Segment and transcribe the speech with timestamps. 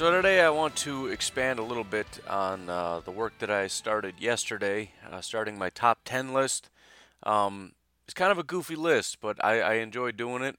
[0.00, 3.66] So today I want to expand a little bit on uh, the work that I
[3.66, 6.70] started yesterday, uh, starting my top 10 list.
[7.22, 7.72] Um,
[8.06, 10.56] it's kind of a goofy list, but I, I enjoy doing it,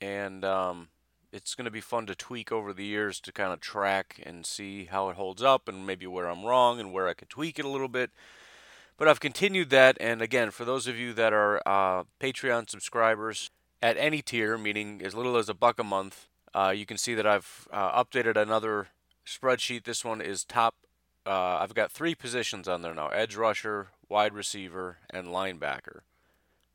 [0.00, 0.90] and um,
[1.32, 4.46] it's going to be fun to tweak over the years to kind of track and
[4.46, 7.58] see how it holds up and maybe where I'm wrong and where I could tweak
[7.58, 8.12] it a little bit.
[8.96, 13.50] But I've continued that, and again, for those of you that are uh, Patreon subscribers
[13.82, 17.14] at any tier, meaning as little as a buck a month, uh, you can see
[17.14, 18.88] that I've uh, updated another
[19.26, 19.84] spreadsheet.
[19.84, 20.74] This one is top.
[21.26, 26.00] Uh, I've got three positions on there now: edge rusher, wide receiver, and linebacker.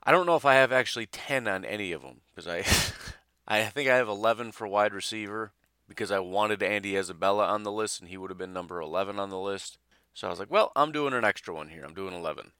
[0.04, 2.64] I don't know if I have actually ten on any of them because I
[3.50, 5.54] I think I have 11 for wide receiver
[5.88, 9.20] because I wanted Andy Isabella on the list and he would have been number 11
[9.20, 9.80] on the list.
[10.14, 11.84] So I was like, well, I'm doing an extra one here.
[11.84, 12.52] I'm doing 11.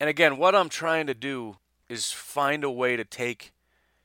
[0.00, 3.52] And again, what I'm trying to do is find a way to take.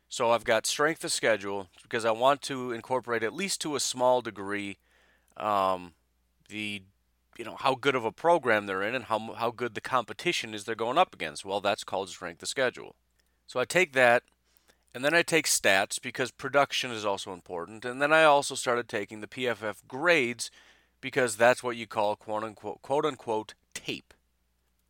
[0.09, 3.79] So I've got strength of schedule because I want to incorporate at least to a
[3.79, 4.77] small degree
[5.35, 5.93] um,
[6.49, 6.83] the
[7.37, 10.53] you know how good of a program they're in and how how good the competition
[10.53, 11.45] is they're going up against.
[11.45, 12.95] Well, that's called strength of schedule.
[13.45, 14.23] So I take that
[14.95, 17.85] and then I take stats because production is also important.
[17.85, 20.49] And then I also started taking the PFF grades
[21.01, 24.13] because that's what you call quote unquote, quote unquote tape.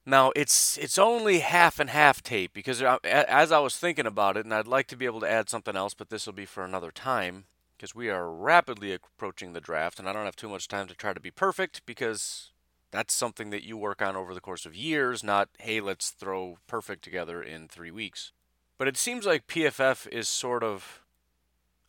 [0.10, 4.38] Now it's it's only half and half tape because uh, as I was thinking about
[4.38, 6.46] it, and I'd like to be able to add something else, but this will be
[6.46, 7.44] for another time
[7.76, 10.96] because we are rapidly approaching the draft, and I don't have too much time to
[10.96, 12.52] try to be perfect because
[12.90, 16.58] that's something that you work on over the course of years, not hey let's throw
[16.68, 18.32] perfect together in three weeks.
[18.78, 21.02] But it seems like PFF is sort of,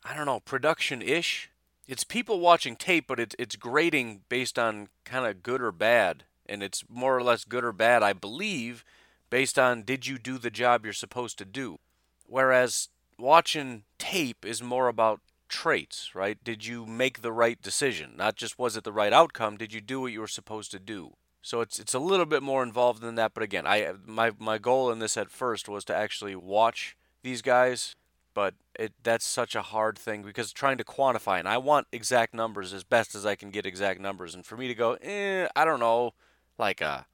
[0.04, 1.50] I don't know, production ish.
[1.86, 6.24] It's people watching tape, but it's, it's grading based on kind of good or bad.
[6.48, 8.84] And it's more or less good or bad, I believe,
[9.30, 11.78] based on did you do the job you're supposed to do.
[12.26, 12.88] Whereas
[13.18, 16.42] watching tape is more about traits, right?
[16.44, 18.12] Did you make the right decision?
[18.16, 20.78] Not just was it the right outcome, did you do what you were supposed to
[20.78, 21.14] do?
[21.42, 23.32] So it's it's a little bit more involved than that.
[23.34, 27.42] But again, I my my goal in this at first was to actually watch these
[27.42, 27.94] guys,
[28.34, 32.34] but it that's such a hard thing because trying to quantify and I want exact
[32.34, 34.34] numbers as best as I can get exact numbers.
[34.34, 36.12] And for me to go, eh, I don't know,
[36.58, 37.06] like a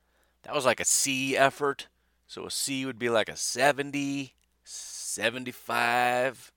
[0.42, 1.88] that was like a C effort.
[2.26, 4.34] So a C would be like a 70,
[4.64, 6.52] 75.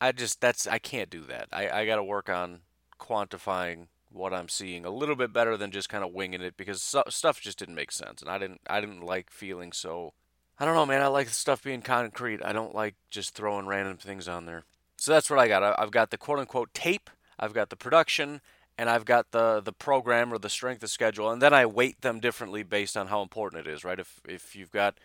[0.00, 1.48] I just that's I can't do that.
[1.52, 2.60] I I got to work on
[2.98, 6.82] quantifying what I'm seeing a little bit better than just kind of winging it because
[6.82, 10.14] stuff just didn't make sense and I didn't I didn't like feeling so
[10.58, 13.98] I don't know man I like stuff being concrete I don't like just throwing random
[13.98, 14.64] things on there
[14.96, 18.40] so that's what I got I've got the quote unquote tape I've got the production
[18.78, 22.00] and I've got the the program or the strength of schedule and then I weight
[22.00, 24.98] them differently based on how important it is right if if you've got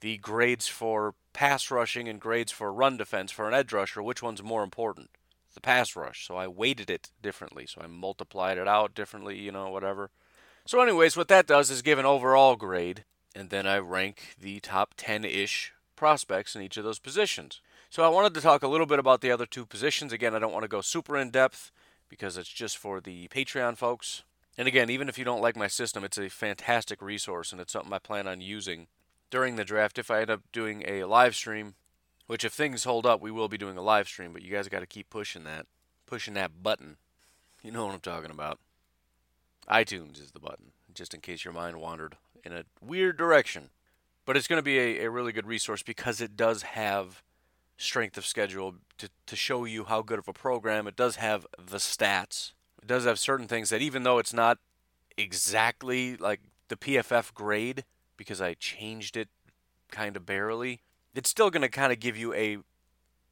[0.00, 4.22] the grades for pass rushing and grades for run defense for an edge rusher which
[4.22, 5.10] one's more important
[5.58, 6.24] the pass rush.
[6.24, 7.66] So I weighted it differently.
[7.66, 10.10] So I multiplied it out differently, you know, whatever.
[10.64, 14.60] So, anyways, what that does is give an overall grade, and then I rank the
[14.60, 17.60] top 10 ish prospects in each of those positions.
[17.90, 20.12] So, I wanted to talk a little bit about the other two positions.
[20.12, 21.72] Again, I don't want to go super in depth
[22.08, 24.22] because it's just for the Patreon folks.
[24.56, 27.72] And again, even if you don't like my system, it's a fantastic resource and it's
[27.72, 28.88] something I plan on using
[29.30, 31.74] during the draft if I end up doing a live stream
[32.28, 34.68] which, if things hold up, we will be doing a live stream, but you guys
[34.68, 35.66] got to keep pushing that,
[36.04, 36.98] pushing that button.
[37.62, 38.58] You know what I'm talking about.
[39.66, 43.70] iTunes is the button, just in case your mind wandered in a weird direction.
[44.26, 47.22] But it's going to be a, a really good resource because it does have
[47.78, 50.86] strength of schedule to, to show you how good of a program.
[50.86, 52.52] It does have the stats.
[52.82, 54.58] It does have certain things that, even though it's not
[55.16, 57.84] exactly like the PFF grade,
[58.16, 59.28] because I changed it
[59.90, 60.82] kind of barely,
[61.14, 62.58] it's still going to kind of give you a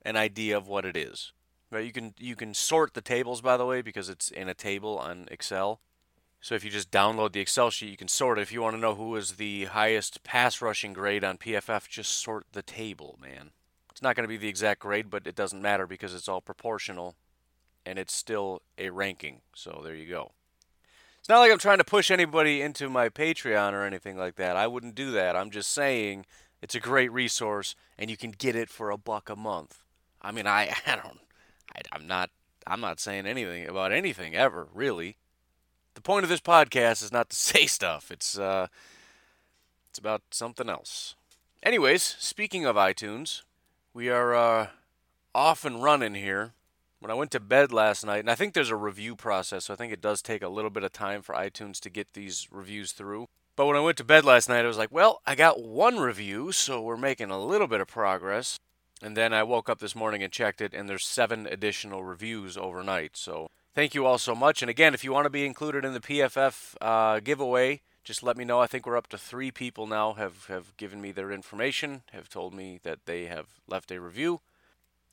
[0.03, 1.33] an idea of what it is.
[1.71, 1.85] Right?
[1.85, 4.99] You can you can sort the tables by the way because it's in a table
[4.99, 5.81] on Excel.
[6.41, 8.43] So if you just download the Excel sheet, you can sort it.
[8.43, 12.13] If you want to know who is the highest pass rushing grade on PFF, just
[12.13, 13.51] sort the table, man.
[13.97, 16.43] It's not going to be the exact grade, but it doesn't matter because it's all
[16.43, 17.15] proportional
[17.87, 19.41] and it's still a ranking.
[19.55, 20.33] So there you go.
[21.19, 24.55] It's not like I'm trying to push anybody into my Patreon or anything like that.
[24.55, 25.35] I wouldn't do that.
[25.35, 26.27] I'm just saying
[26.61, 29.83] it's a great resource and you can get it for a buck a month.
[30.21, 31.21] I mean, I, I don't
[31.75, 32.29] I, I'm not
[32.67, 35.17] I'm not saying anything about anything ever, really
[35.95, 38.13] the point of this podcast is not to say stuff.
[38.13, 38.69] It's uh,
[39.91, 41.17] it's about something else.
[41.63, 43.43] Anyways, speaking of iTunes,
[43.97, 44.67] we are uh,
[45.35, 46.53] off and running here.
[47.01, 49.73] When I went to bed last night, and I think there's a review process, so
[49.73, 52.47] I think it does take a little bit of time for iTunes to get these
[52.51, 53.27] reviews through.
[53.55, 55.99] But when I went to bed last night, I was like, well, I got one
[55.99, 58.59] review, so we're making a little bit of progress.
[59.01, 62.59] And then I woke up this morning and checked it, and there's seven additional reviews
[62.59, 63.17] overnight.
[63.17, 64.63] So thank you all so much.
[64.63, 68.37] And again, if you want to be included in the PFF uh, giveaway, just let
[68.37, 68.61] me know.
[68.61, 72.29] I think we're up to three people now have, have given me their information, have
[72.29, 74.41] told me that they have left a review.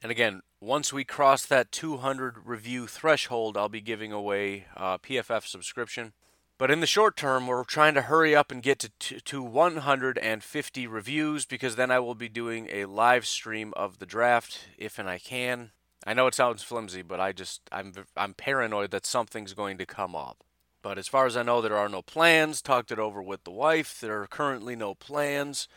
[0.04, 5.06] And again, once we cross that 200 review threshold, I'll be giving away uh, a
[5.06, 6.13] PFF subscription.
[6.60, 9.42] But in the short term, we're trying to hurry up and get to, to, to
[9.42, 15.00] 150 reviews because then I will be doing a live stream of the draft if
[15.00, 15.72] and I can.
[16.06, 19.86] I know it sounds flimsy, but I just I'm I'm paranoid that something's going to
[19.88, 20.44] come up.
[20.83, 22.62] But as far as I know, there are no plans.
[22.62, 24.00] Talked it over with the wife.
[24.00, 25.68] There are currently no plans.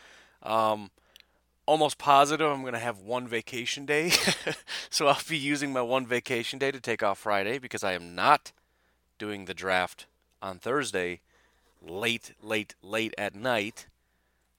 [0.43, 0.91] Um,
[1.65, 4.13] almost positive I'm going to have one vacation day.
[4.91, 8.15] so I'll be using my one vacation day to take off Friday because I am
[8.15, 8.53] not
[9.17, 10.07] doing the draft
[10.43, 11.21] on Thursday
[11.81, 13.87] late, late, late at night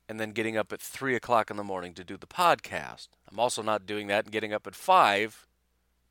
[0.08, 3.10] and then getting up at 3 o'clock in the morning to do the podcast.
[3.30, 5.46] I'm also not doing that and getting up at 5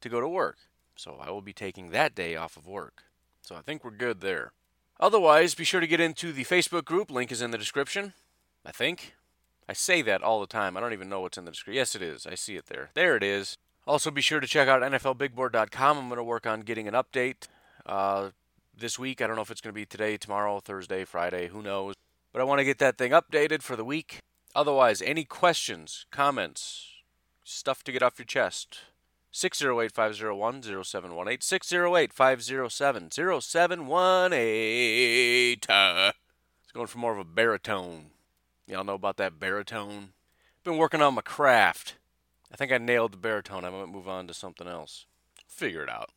[0.02, 0.58] to go to work.
[0.94, 3.04] So I will be taking that day off of work.
[3.46, 4.50] So I think we're good there.
[4.98, 7.12] Otherwise, be sure to get into the Facebook group.
[7.12, 8.12] Link is in the description.
[8.64, 9.14] I think.
[9.68, 10.76] I say that all the time.
[10.76, 11.76] I don't even know what's in the description.
[11.76, 12.26] Yes, it is.
[12.26, 12.90] I see it there.
[12.94, 13.56] There it is.
[13.86, 15.96] Also, be sure to check out NFLBigBoard.com.
[15.96, 17.46] I'm going to work on getting an update
[17.86, 18.30] uh,
[18.76, 19.22] this week.
[19.22, 21.46] I don't know if it's going to be today, tomorrow, Thursday, Friday.
[21.46, 21.94] Who knows?
[22.32, 24.18] But I want to get that thing updated for the week.
[24.56, 26.88] Otherwise, any questions, comments,
[27.44, 28.80] stuff to get off your chest,
[29.36, 31.40] 608 501 0718.
[31.42, 35.52] 608 507 0718.
[35.52, 35.66] It's
[36.72, 38.06] going for more of a baritone.
[38.66, 40.14] Y'all know about that baritone?
[40.64, 41.96] Been working on my craft.
[42.50, 43.66] I think I nailed the baritone.
[43.66, 45.04] I might move on to something else.
[45.46, 46.08] Figure it out.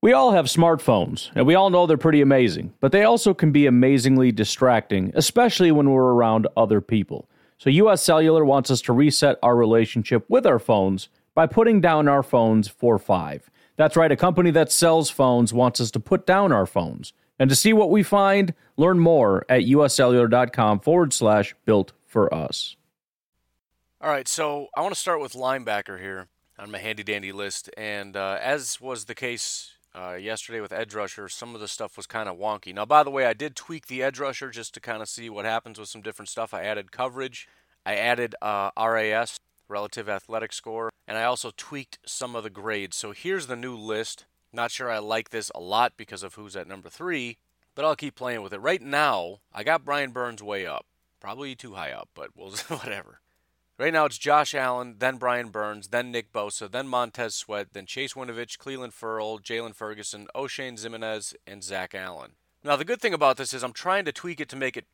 [0.00, 3.52] We all have smartphones, and we all know they're pretty amazing, but they also can
[3.52, 7.28] be amazingly distracting, especially when we're around other people.
[7.58, 12.08] So, US Cellular wants us to reset our relationship with our phones by putting down
[12.08, 13.48] our phones for five.
[13.76, 17.12] That's right, a company that sells phones wants us to put down our phones.
[17.38, 22.76] And to see what we find, learn more at uscellular.com forward slash built for us.
[24.00, 26.28] All right, so I want to start with linebacker here
[26.58, 27.68] on my handy dandy list.
[27.76, 31.98] And uh, as was the case uh, yesterday with edge rusher, some of the stuff
[31.98, 32.74] was kind of wonky.
[32.74, 35.28] Now, by the way, I did tweak the edge rusher just to kind of see
[35.28, 36.54] what happens with some different stuff.
[36.54, 37.46] I added coverage,
[37.84, 39.38] I added uh, RAS,
[39.68, 42.96] relative athletic score, and I also tweaked some of the grades.
[42.96, 44.24] So here's the new list.
[44.52, 47.38] Not sure I like this a lot because of who's at number three,
[47.74, 48.60] but I'll keep playing with it.
[48.60, 50.86] Right now, I got Brian Burns way up.
[51.20, 53.20] Probably too high up, but we'll whatever.
[53.78, 57.84] Right now it's Josh Allen, then Brian Burns, then Nick Bosa, then Montez Sweat, then
[57.84, 62.32] Chase Winovich, Clelin Ferrell, Jaylon Ferguson, Oshane Ximines, and Zach Allen.
[62.64, 64.86] Now the good thing about this is I'm trying to tweak it to make it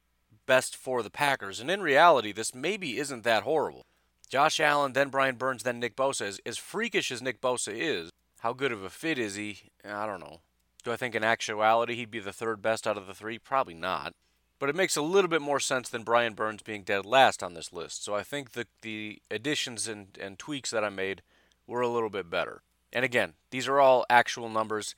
[0.47, 3.87] best for the Packers, and in reality, this maybe isn't that horrible.
[4.33, 6.23] Josh Allen, then Brian Burns, then Nick Bosa.
[6.23, 8.09] As, as freakish as Nick Bosa is,
[8.41, 9.65] how good of a fit is he?
[9.85, 10.41] I don't know.
[10.83, 13.39] Do I think in actuality he'd be the third best out of the three?
[13.39, 14.15] Probably not.
[14.59, 17.53] But it makes a little bit more sense than Brian Burns being dead last on
[17.53, 18.03] this list.
[18.03, 21.21] So I think the, the additions and, and tweaks that I made
[21.67, 22.63] were a little bit better.
[22.91, 24.95] And again, these are all actual numbers.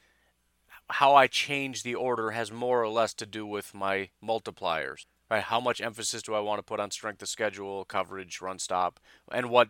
[0.91, 5.43] How I change the order has more or less to do with my multipliers right?
[5.43, 9.01] How much emphasis do I want to put on strength of schedule, coverage, run stop,
[9.31, 9.69] and what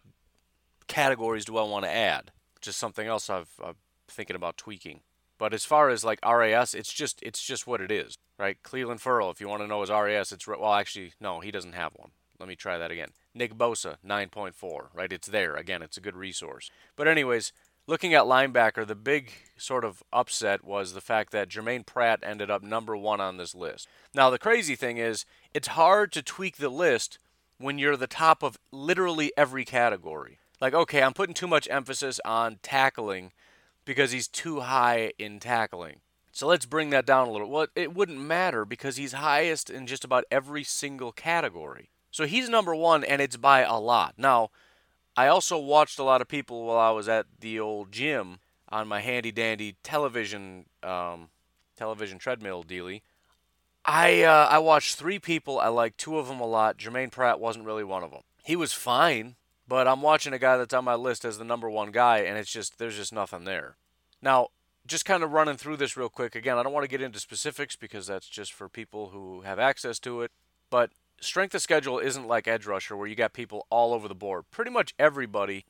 [0.87, 2.33] categories do I want to add?
[2.61, 3.75] Just something else I've, I'm
[4.09, 5.01] thinking about tweaking.
[5.39, 8.57] But as far as like RAS, it's just it's just what it is, right?
[8.63, 11.75] Clelin Ferrell, if you want to know his RAS, it's well actually no, he doesn't
[11.75, 12.11] have one.
[12.39, 13.11] Let me try that again.
[13.35, 15.13] Nick Bosa, 9.4, right?
[15.13, 15.55] It's there.
[15.55, 16.71] Again, it's a good resource.
[16.97, 17.53] But anyways,
[17.87, 22.51] looking at linebacker, the big sort of upset was the fact that Germaine Pratt ended
[22.51, 23.89] up number one on this list.
[24.15, 27.19] Now, the crazy thing is, it's hard to tweak the list
[27.59, 30.39] when you're the top of literally every category.
[30.61, 33.33] Like, okay, I'm putting too much emphasis on tackling
[33.85, 36.01] because he's too high in tackling.
[36.33, 37.49] So let's bring that down a little.
[37.49, 41.91] Well, it wouldn't matter because he's highest in just about every single category.
[42.11, 44.15] So he's number one, and it's by a lot.
[44.19, 44.51] Now,
[45.17, 48.89] I also watched a lot of people while I was at the old gym on
[48.89, 51.29] my handy dandy television um,
[51.77, 53.03] television treadmill dealy.
[53.85, 55.59] I uh, I watched three people.
[55.59, 56.79] I like two of them a lot.
[56.79, 58.23] Germaine Pratt wasn't really one of them.
[58.43, 59.37] He was fine,
[59.69, 62.39] but I'm watching a guy that's on my list as the number one guy, and
[62.39, 63.77] it's just there's just nothing there.
[64.23, 64.49] Now,
[64.87, 66.35] just kind of running through this real quick.
[66.35, 69.59] Again, I don't want to get into specifics because that's just for people who have
[69.59, 70.31] access to it.
[70.71, 74.15] But strength of schedule isn't like edge rusher where you got people all over the
[74.15, 74.45] board.
[74.51, 75.67] Pretty much everybody.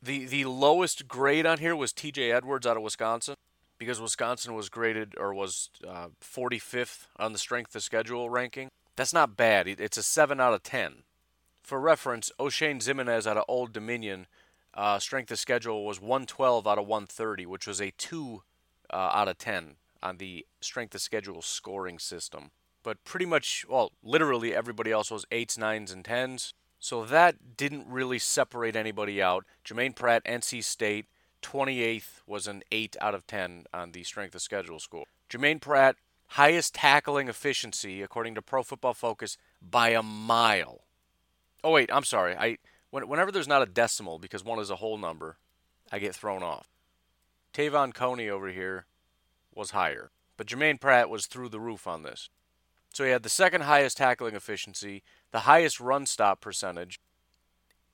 [0.00, 2.32] The the lowest grade on here was T.J.
[2.32, 3.34] Edwards out of Wisconsin
[3.78, 8.68] because Wisconsin was graded or was uh, 45th on the strength of schedule ranking.
[8.96, 9.68] That's not bad.
[9.68, 11.04] It's a 7 out of 10.
[11.62, 14.26] For reference, Oshane Ximines out of Old Dominion,
[14.74, 18.42] uh, strength of schedule was 112 out of 130, which was a 2
[18.90, 22.50] uh, out of 10 on the strength of schedule scoring system.
[22.82, 26.52] But pretty much, well, literally everybody else was 8s, 9s, and 10s.
[26.78, 29.44] So that didn't really separate anybody out.
[29.64, 31.06] Germaine Pratt, NC State,
[31.42, 35.04] 28th was an 8 out of 10 on the strength of schedule score.
[35.28, 35.96] Germaine Pratt,
[36.28, 40.82] highest tackling efficiency according to Pro Football Focus by a mile.
[41.62, 42.36] Oh wait, I'm sorry.
[42.36, 42.58] I
[42.90, 45.36] whenever there's not a decimal because one is a whole number,
[45.92, 46.68] I get thrown off.
[47.52, 48.86] Te'von Coney over here
[49.54, 52.30] was higher, but Germaine Pratt was through the roof on this.
[52.92, 57.00] So he had the second highest tackling efficiency, the highest run stop percentage,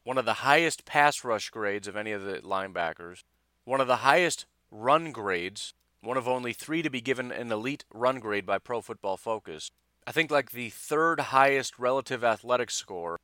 [0.05, 3.23] one of the highest pass rush grades of any of the linebackers,
[3.65, 7.85] one of the highest run grades, one of only three to be given an elite
[7.93, 9.71] run grade by Pro Football Focus.
[10.07, 13.19] I think like the third highest relative athletic score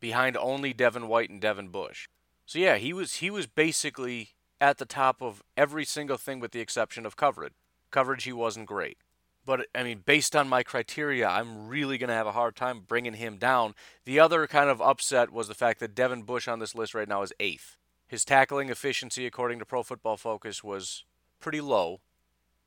[0.00, 2.08] behind only Devin White and Devin Bush.
[2.46, 6.52] So yeah, he was he was basically at the top of every single thing with
[6.52, 7.52] the exception of coverage.
[7.90, 8.98] Coverage he wasn't great.
[9.44, 12.82] But I mean, based on my criteria, I'm really going to have a hard time
[12.86, 13.74] bringing him down.
[14.04, 17.08] The other kind of upset was the fact that Devin Bush on this list right
[17.08, 17.76] now is eighth.
[18.06, 21.04] His tackling efficiency, according to Pro Football Focus, was
[21.40, 22.00] pretty low.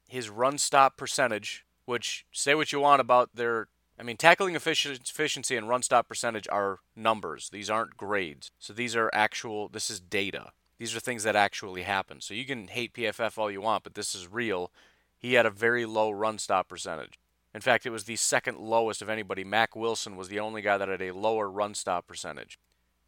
[0.07, 3.67] His run stop percentage, which say what you want about their
[3.99, 7.49] I mean, tackling efficiency and run stop percentage are numbers.
[7.49, 8.49] These aren't grades.
[8.57, 10.51] So these are actual, this is data.
[10.77, 12.21] These are things that actually happen.
[12.21, 14.71] So you can hate PFF all you want, but this is real.
[15.17, 17.19] He had a very low run stop percentage.
[17.53, 19.43] In fact, it was the second lowest of anybody.
[19.43, 22.57] Mack Wilson was the only guy that had a lower run stop percentage.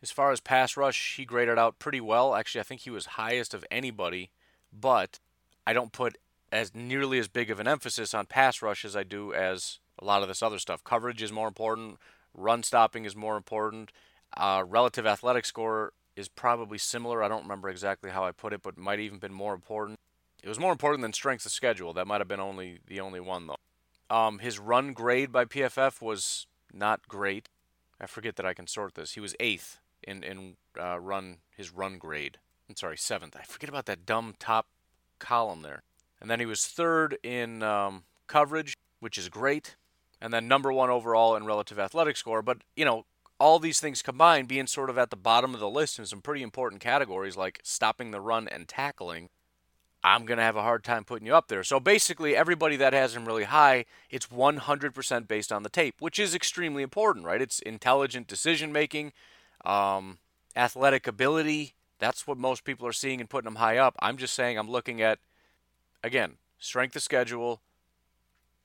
[0.01, 2.33] As far as pass rush, he graded out pretty well.
[2.33, 4.31] Actually, I think he was highest of anybody,
[4.73, 5.19] but
[5.67, 6.17] I don't put
[6.51, 10.05] as nearly as big of an emphasis on pass rush as I do as a
[10.05, 10.83] lot of this other stuff.
[10.83, 11.97] Coverage is more important.
[12.33, 13.91] Run stopping is more important.
[14.35, 17.23] Uh, relative athletic score is probably similar.
[17.23, 19.99] I don't remember exactly how I put it, but might even been more important.
[20.43, 21.93] It was more important than strength of schedule.
[21.93, 24.15] That might have been only the only one though.
[24.15, 27.47] Um, his run grade by PFF was not great.
[27.99, 29.13] I forget that I can sort this.
[29.13, 32.37] He was eighth in in uh, run his run grade.
[32.69, 33.35] I'm sorry, seventh.
[33.35, 34.67] I forget about that dumb top
[35.19, 35.83] column there.
[36.19, 39.75] And then he was third in um, coverage, which is great
[40.21, 42.41] and then number one overall in relative athletic score.
[42.41, 43.05] But, you know,
[43.39, 46.21] all these things combined, being sort of at the bottom of the list in some
[46.21, 49.29] pretty important categories like stopping the run and tackling,
[50.03, 51.63] I'm going to have a hard time putting you up there.
[51.63, 56.19] So basically, everybody that has him really high, it's 100% based on the tape, which
[56.19, 57.41] is extremely important, right?
[57.41, 59.11] It's intelligent decision making,
[59.65, 60.19] um,
[60.55, 61.75] athletic ability.
[61.99, 63.95] That's what most people are seeing and putting him high up.
[63.99, 65.19] I'm just saying I'm looking at,
[66.03, 67.61] again, strength of schedule,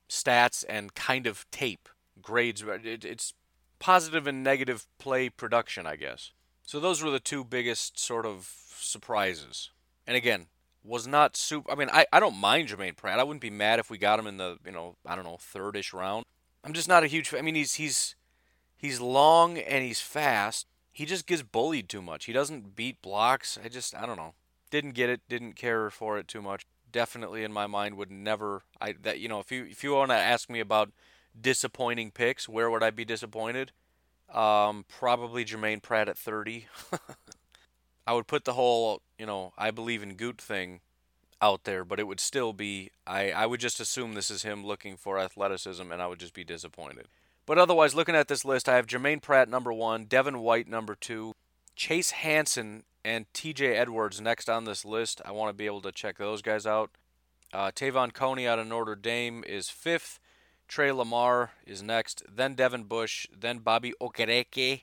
[0.09, 1.89] stats and kind of tape
[2.21, 2.63] grades.
[2.63, 3.33] It, it's
[3.79, 6.31] positive and negative play production, I guess.
[6.63, 9.71] So those were the two biggest sort of surprises.
[10.05, 10.47] And again,
[10.83, 11.71] was not super.
[11.71, 13.19] I mean, I, I don't mind Germaine Pratt.
[13.19, 15.37] I wouldn't be mad if we got him in the you know I don't know
[15.37, 16.25] thirdish round.
[16.63, 17.33] I'm just not a huge.
[17.33, 18.15] I mean, he's he's
[18.77, 20.65] he's long and he's fast.
[20.97, 22.25] He just gets bullied too much.
[22.25, 23.57] He doesn't beat blocks.
[23.63, 24.33] I just I don't know.
[24.71, 25.21] Didn't get it.
[25.29, 29.27] Didn't care for it too much definitely in my mind would never I that you
[29.27, 30.89] know if you if you want to ask me about
[31.39, 33.71] disappointing picks, where would I be disappointed?
[34.33, 36.67] Um, probably Germaine Pratt at 30.
[38.07, 40.79] I would put the whole, you know, I believe in Gute thing
[41.41, 44.65] out there, but it would still be I I would just assume this is him
[44.65, 47.07] looking for athleticism and I would just be disappointed.
[47.47, 50.93] But otherwise, looking at this list, I have Germaine Pratt number one, Devin White number
[50.93, 51.33] two,
[51.75, 55.21] Chase Hansen and TJ Edwards next on this list.
[55.25, 56.91] I want to be able to check those guys out.
[57.53, 60.19] Uh, Te'von Coney out of Notre Dame is fifth.
[60.67, 62.21] Tre Lamar is next.
[62.29, 63.27] Then Devin Bush.
[63.33, 64.81] Then Bobby Okereke.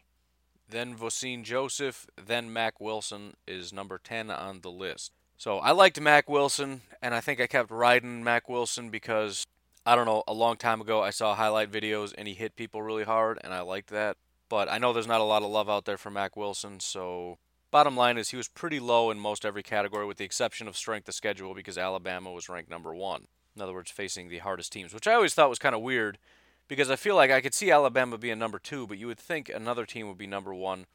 [0.67, 2.07] Then Vosean Joseph.
[2.17, 5.13] Then Mack Wilson is number 10 on the list.
[5.37, 9.47] So I liked Mack Wilson, and I think I kept riding Mack Wilson because
[9.87, 12.83] I don't know, a long time ago I saw highlight videos and he hit people
[12.83, 14.17] really hard, and I liked that.
[14.49, 17.39] But I know there's not a lot of love out there for Mack Wilson, so
[17.71, 20.77] bottom line is he was pretty low in most every category with the exception of
[20.77, 23.27] strength of schedule because Alabama was ranked number one.
[23.57, 26.19] In other words, facing the hardest teams, which I always thought was kind of weird
[26.69, 29.49] because I feel like I could see Alabama being number two, but you would think
[29.49, 30.87] another team would be number one,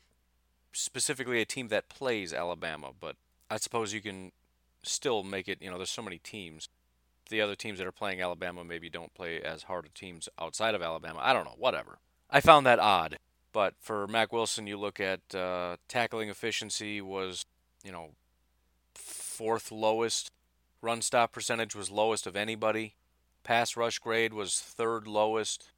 [0.72, 2.92] specifically a team that plays Alabama.
[2.98, 3.16] But
[3.50, 4.32] I suppose you can
[4.84, 6.70] still make it, you know, there's so many teams.
[7.30, 10.76] The other teams that are playing Alabama maybe don't play as hard of teams outside
[10.76, 11.20] of Alabama.
[11.22, 12.00] I don't know, whatever.
[12.30, 13.20] I found that odd.
[13.52, 17.46] But for Mack Wilson, you look at uh, tackling efficiency was,
[17.84, 18.12] you know,
[18.94, 20.32] fourth lowest.
[20.82, 22.96] Run stop percentage was lowest of anybody.
[23.44, 25.72] Pass rush grade was third lowest.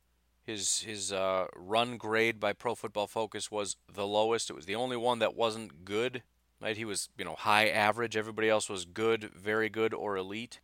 [0.43, 4.49] His his uh, run grade by Pro Football Focus was the lowest.
[4.49, 6.23] It was the only one that wasn't good.
[6.61, 6.75] Right?
[6.75, 8.17] He was you know high average.
[8.17, 10.59] Everybody else was good, very good, or elite.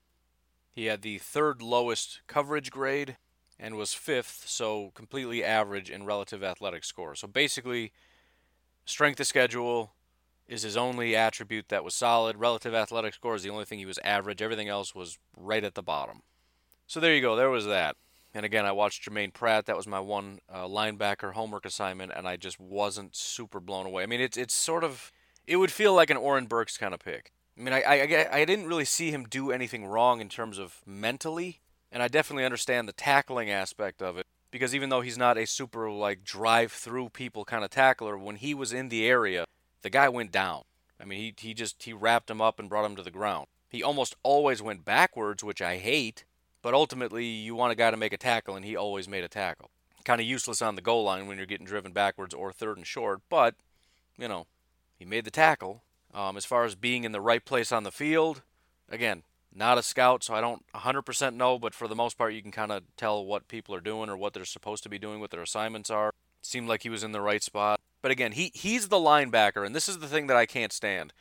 [0.77, 3.17] He had the third lowest coverage grade
[3.59, 7.15] and was fifth, so completely average in relative athletic score.
[7.15, 7.91] So basically,
[8.85, 9.93] strength of schedule
[10.47, 12.37] is his only attribute that was solid.
[12.37, 14.39] Relative athletic score is the only thing he was average.
[14.39, 16.21] Everything else was right at the bottom.
[16.85, 17.35] So there you go.
[17.35, 17.95] There was that.
[18.35, 19.65] And again, I watched Germaine Pratt.
[19.65, 24.03] That was my one uh, linebacker homework assignment, and I just wasn't super blown away.
[24.03, 25.11] I mean, it's it's sort of
[25.47, 27.31] it would feel like an Oren Burks kind of pick.
[27.57, 30.81] I mean, I, I, I didn't really see him do anything wrong in terms of
[30.85, 31.61] mentally,
[31.91, 35.47] and I definitely understand the tackling aspect of it because even though he's not a
[35.47, 39.45] super like drive through people kind of tackler, when he was in the area,
[39.81, 40.63] the guy went down.
[40.99, 43.47] I mean, he he just he wrapped him up and brought him to the ground.
[43.69, 46.25] He almost always went backwards, which I hate
[46.67, 49.29] but ultimately, you want a guy to make a tackle, and he always made a
[49.29, 49.69] tackle.
[50.03, 52.85] Kind of useless on the goal line when you're getting driven backwards or third and
[52.85, 53.55] short, but,
[54.17, 54.47] you know,
[54.97, 55.83] he made the tackle.
[56.13, 58.41] Um, as far as being in the right place on the field,
[58.89, 59.23] again,
[59.53, 62.51] not a scout, so I don't 100% know, but for the most part, you can
[62.51, 65.31] kind of tell what people are doing or what they're supposed to be doing, what
[65.31, 66.11] their assignments are.
[66.41, 67.79] Seemed like he was in the right spot.
[68.01, 71.11] But again, he, he's the linebacker, and this is the thing that I can't stand.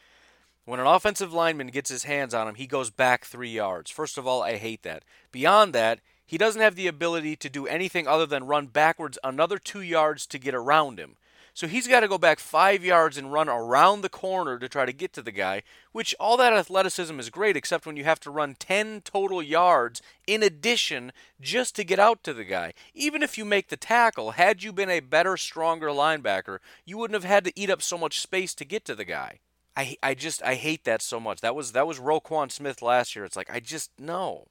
[0.66, 3.90] When an offensive lineman gets his hands on him, he goes back three yards.
[3.90, 5.05] First of all, I hate that.
[5.33, 9.59] Beyond that, he doesn't have the ability to do anything other than run backwards another
[9.59, 11.16] two yards to get around him.
[11.57, 14.85] So he's got to go back five yards and run around the corner to try
[14.85, 18.21] to get to the guy, which all that athleticism is great, except when you have
[18.21, 22.75] to run 10 total yards in addition just to get out to the guy.
[22.92, 27.14] Even if you make the tackle, had you been a better, stronger linebacker, you wouldn't
[27.14, 29.38] have had to eat up so much space to get to the guy.
[29.75, 31.40] I I just I hate that so much.
[31.40, 33.25] That was that was Roquan Smith last year.
[33.25, 34.49] It's like I just no.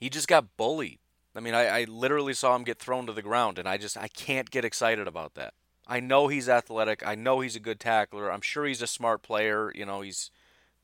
[0.00, 0.98] He just got bullied.
[1.32, 3.96] I mean, I, I literally saw him get thrown to the ground, and I just
[3.96, 5.54] I can't get excited about that.
[5.90, 7.04] I know he's athletic.
[7.04, 8.30] I know he's a good tackler.
[8.30, 9.72] I'm sure he's a smart player.
[9.74, 10.30] You know, he's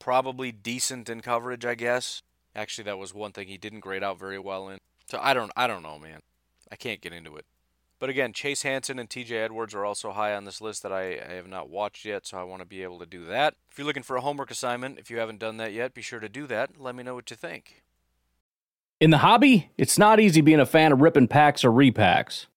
[0.01, 2.23] probably decent in coverage, I guess.
[2.57, 4.79] Actually, that was one thing he didn't grade out very well in.
[5.07, 6.21] So I don't I don't know, man.
[6.73, 7.47] I can't get into it.
[8.01, 11.13] But again, Chase Hansen and TJ Edwards are also high on this list that I,
[11.13, 13.55] I, have not watched yet, so I want to be able to do that.
[13.71, 16.21] If you're looking for a homework assignment, if you haven't done that yet, be sure
[16.21, 16.79] to do that.
[16.79, 17.83] Let me know what you think.
[19.01, 22.47] In the hobby, it's not easy being a fan of ripping packs or repacks.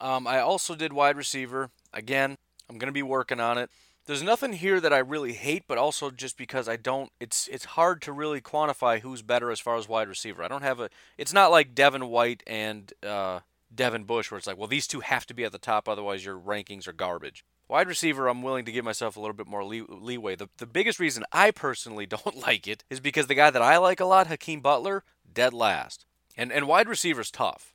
[0.00, 1.70] Um, I also did wide receiver.
[1.92, 2.36] Again,
[2.68, 3.70] I'm going to be working on it
[4.08, 7.66] there's nothing here that I really hate, but also just because I don't, it's it's
[7.66, 10.42] hard to really quantify who's better as far as wide receiver.
[10.42, 10.88] I don't have a.
[11.18, 13.40] It's not like Devin White and uh,
[13.72, 16.24] Devin Bush, where it's like, well, these two have to be at the top, otherwise
[16.24, 17.44] your rankings are garbage.
[17.68, 20.36] Wide receiver, I'm willing to give myself a little bit more lee- leeway.
[20.36, 23.76] The, the biggest reason I personally don't like it is because the guy that I
[23.76, 26.06] like a lot, Hakeem Butler, dead last.
[26.34, 27.74] And and wide receiver's tough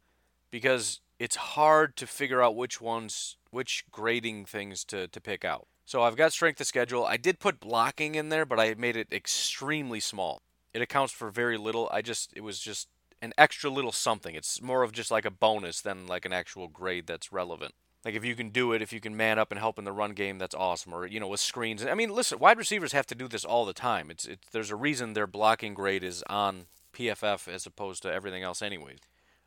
[0.50, 5.68] because it's hard to figure out which ones, which grading things to, to pick out.
[5.86, 7.06] So I've got strength of schedule.
[7.06, 10.42] I did put blocking in there, but I made it extremely small.
[10.74, 11.88] it accounts for very little.
[11.94, 12.90] I just it was just
[13.22, 14.36] an extra little something.
[14.36, 17.74] It's more of just like a bonus than like an actual grade that's relevant.
[18.04, 19.94] Like if you can do it, if you can man up and help in the
[19.94, 20.94] run game, that's awesome.
[20.94, 21.86] Or you know with screens.
[21.86, 24.12] I mean, listen, wide receivers have to do this all the time.
[24.12, 28.44] It's it's there's a reason their blocking grade is on PFF as opposed to everything
[28.44, 29.00] else, anyways.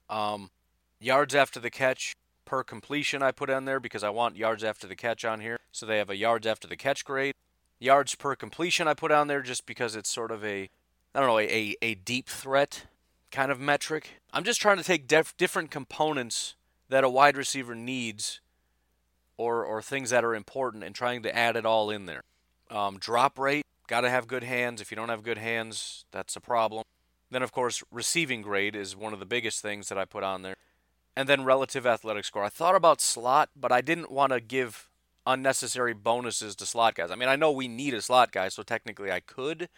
[0.08, 0.48] Um,
[1.00, 4.86] yards after the catch per completion I put on there because I want yards after
[4.86, 5.58] the catch on here.
[5.72, 7.34] So they have a yards after the catch grade.
[7.78, 10.70] Yards per completion I put on there just because it's sort of a
[11.14, 12.86] I don't know a a deep threat
[13.30, 14.20] kind of metric.
[14.32, 16.54] I'm just trying to take def- different components
[16.88, 18.40] that a wide receiver needs
[19.36, 22.22] or, or things that are important and trying to add it all in there.
[22.70, 24.80] Um, drop rate, got to have good hands.
[24.80, 26.84] If you don't have good hands, that's a problem.
[27.30, 30.42] Then, of course, receiving grade is one of the biggest things that I put on
[30.42, 30.56] there.
[31.16, 32.44] And then relative athletic score.
[32.44, 34.90] I thought about slot, but I didn't want to give
[35.26, 37.10] unnecessary bonuses to slot guys.
[37.10, 39.68] I mean, I know we need a slot guy, so technically I could.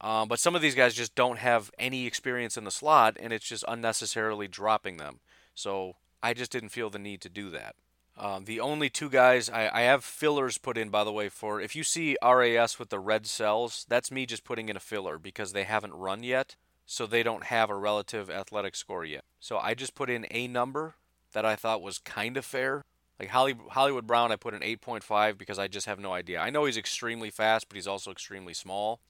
[0.00, 3.32] Um, but some of these guys just don't have any experience in the slot, and
[3.32, 5.20] it's just unnecessarily dropping them.
[5.54, 7.76] So I just didn't feel the need to do that.
[8.16, 11.60] Um, the only two guys I, I have fillers put in, by the way, for
[11.60, 15.18] if you see RAS with the red cells, that's me just putting in a filler
[15.18, 16.56] because they haven't run yet,
[16.86, 19.24] so they don't have a relative athletic score yet.
[19.40, 20.94] So I just put in a number
[21.32, 22.82] that I thought was kind of fair.
[23.18, 26.40] Like Holly, Hollywood Brown, I put an 8.5 because I just have no idea.
[26.40, 29.00] I know he's extremely fast, but he's also extremely small.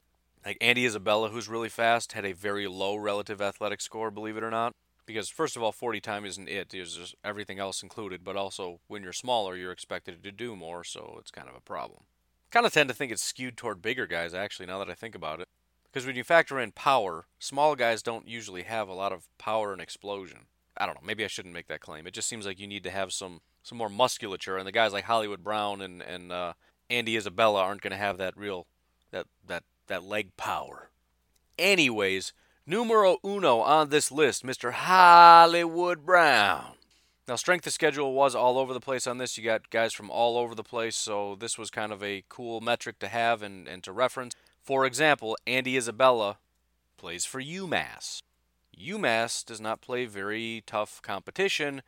[0.44, 4.42] Like Andy Isabella, who's really fast, had a very low relative athletic score, believe it
[4.42, 4.74] or not
[5.06, 8.80] because first of all 40 time isn't it there's just everything else included but also
[8.88, 12.04] when you're smaller you're expected to do more so it's kind of a problem
[12.50, 15.14] kind of tend to think it's skewed toward bigger guys actually now that i think
[15.14, 15.48] about it
[15.94, 19.72] because when you factor in power small guys don't usually have a lot of power
[19.72, 20.40] and explosion
[20.76, 22.82] i don't know maybe i shouldn't make that claim it just seems like you need
[22.82, 26.52] to have some some more musculature and the guys like hollywood brown and and uh,
[26.90, 28.66] andy isabella aren't going to have that real
[29.12, 30.90] that that that leg power
[31.58, 32.32] anyways
[32.66, 34.72] Numero uno on this list, Mr.
[34.72, 36.76] Hollywood Brown.
[37.28, 39.36] Now, strength of schedule was all over the place on this.
[39.36, 42.62] You got guys from all over the place, so this was kind of a cool
[42.62, 44.34] metric to have and, and to reference.
[44.64, 46.38] For example, Andy Isabella
[46.96, 48.22] plays for UMass.
[48.74, 51.82] UMass does not play very tough competition,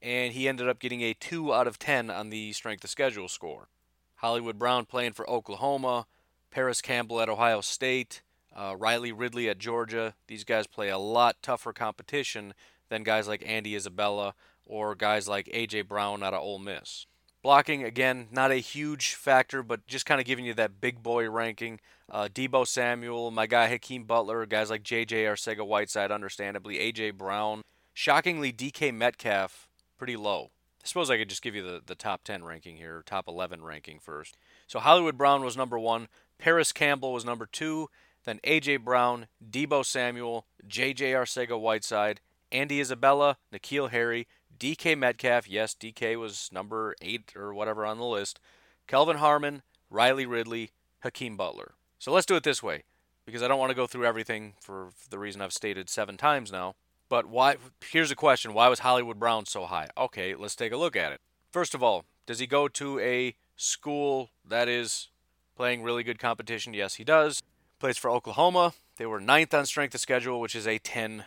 [0.00, 3.28] and he ended up getting a 2 out of 10 on the strength of schedule
[3.28, 3.68] score.
[4.16, 6.06] Hollywood Brown playing for Oklahoma,
[6.52, 8.22] Parris Campbell at Ohio State,
[8.54, 10.14] uh, Riley Ridley at Georgia.
[10.28, 12.54] These guys play a lot tougher competition
[12.88, 15.82] than guys like Andy Isabella or guys like A.J.
[15.82, 17.06] Brown out of Ole Miss.
[17.46, 21.30] Blocking, again, not a huge factor, but just kind of giving you that big boy
[21.30, 21.78] ranking.
[22.10, 25.22] Uh, Deebo Samuel, my guy Hakeem Butler, guys like J.J.
[25.26, 27.12] Arcega Whiteside, understandably, A.J.
[27.12, 27.62] Brown.
[27.94, 30.50] Shockingly, DK Metcalf, pretty low.
[30.82, 33.62] I suppose I could just give you the, the top 10 ranking here, top 11
[33.62, 34.36] ranking first.
[34.66, 36.08] So Hollywood Brown was number one.
[36.38, 37.86] Parris Campbell was number two.
[38.24, 38.78] Then A.J.
[38.78, 41.12] Brown, Deebo Samuel, J.J.
[41.12, 44.26] Arcega Whiteside, Andy Isabella, N'Keal Harry,
[44.58, 45.48] DK Metcalf.
[45.48, 48.40] Yes, DK was number eight or whatever on the list.
[48.86, 51.74] Kelvin Harmon, Riley Ridley, Hakeem Butler.
[51.98, 52.84] So let's do it this way
[53.24, 56.52] because I don't want to go through everything for the reason I've stated seven times
[56.52, 56.74] now.
[57.08, 57.56] But why?
[57.84, 59.88] Here's a question: Why was Hollywood Brown so high?
[59.96, 61.20] Okay, let's take a look at it.
[61.50, 65.08] First of all, does he go to a school that is
[65.56, 66.74] playing really good competition?
[66.74, 67.42] Yes, he does.
[67.78, 68.72] Plays for Oklahoma.
[68.96, 71.24] They were ninth on strength of schedule, which is a 10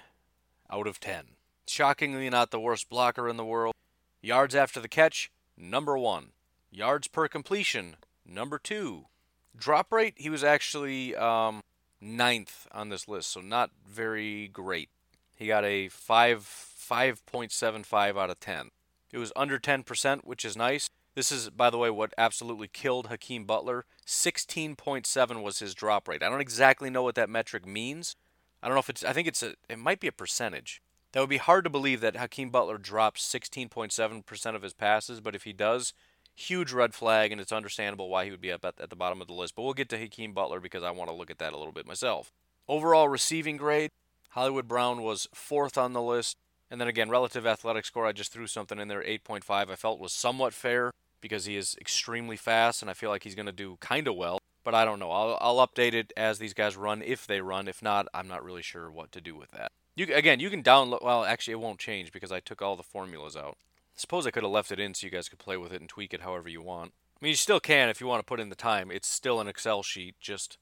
[0.71, 1.23] out of 10.
[1.69, 3.75] Shockingly, not the worst blocker in the world.
[4.21, 6.31] Yards after the catch, number one.
[6.71, 9.05] Yards per completion, number two.
[9.55, 11.61] Drop rate, he was actually um,
[12.01, 14.89] ninth on this list, so not very great.
[15.35, 16.39] He got a 5
[16.89, 18.71] 5.75 out of 10.
[19.11, 20.89] It was under 10%, which is nice.
[21.13, 23.85] This is, by the way, what absolutely killed Hakeem Butler.
[24.07, 26.23] 16.7 was his drop rate.
[26.23, 28.15] I don't exactly know what that metric means.
[28.63, 30.81] I don't know if it's, I think it's a, it might be a percentage.
[31.11, 35.35] That would be hard to believe that Hakeem Butler drops 16.7% of his passes, but
[35.35, 35.93] if he does,
[36.35, 39.19] huge red flag, and it's understandable why he would be up at, at the bottom
[39.21, 39.55] of the list.
[39.55, 41.73] But we'll get to Hakeem Butler because I want to look at that a little
[41.73, 42.31] bit myself.
[42.67, 43.89] Overall receiving grade,
[44.29, 46.37] Hollywood Brown was fourth on the list.
[46.71, 49.43] And then again, relative athletic score, I just threw something in there, 8.5.
[49.49, 53.35] I felt was somewhat fair because he is extremely fast, and I feel like he's
[53.35, 54.39] going to do kind of well.
[54.63, 55.09] But I don't know.
[55.09, 57.67] I'll, I'll update it as these guys run, if they run.
[57.67, 59.71] If not, I'm not really sure what to do with that.
[59.99, 61.03] You again, you can download.
[61.03, 63.57] Well, actually, it won't change because I took all the formulas out.
[63.95, 65.89] Suppose I could have left it in so you guys could play with it and
[65.89, 66.93] tweak it however you want.
[67.21, 68.91] I mean, you still can if you want to put in the time.
[68.91, 70.15] It's still an Excel sheet.
[70.21, 70.57] Just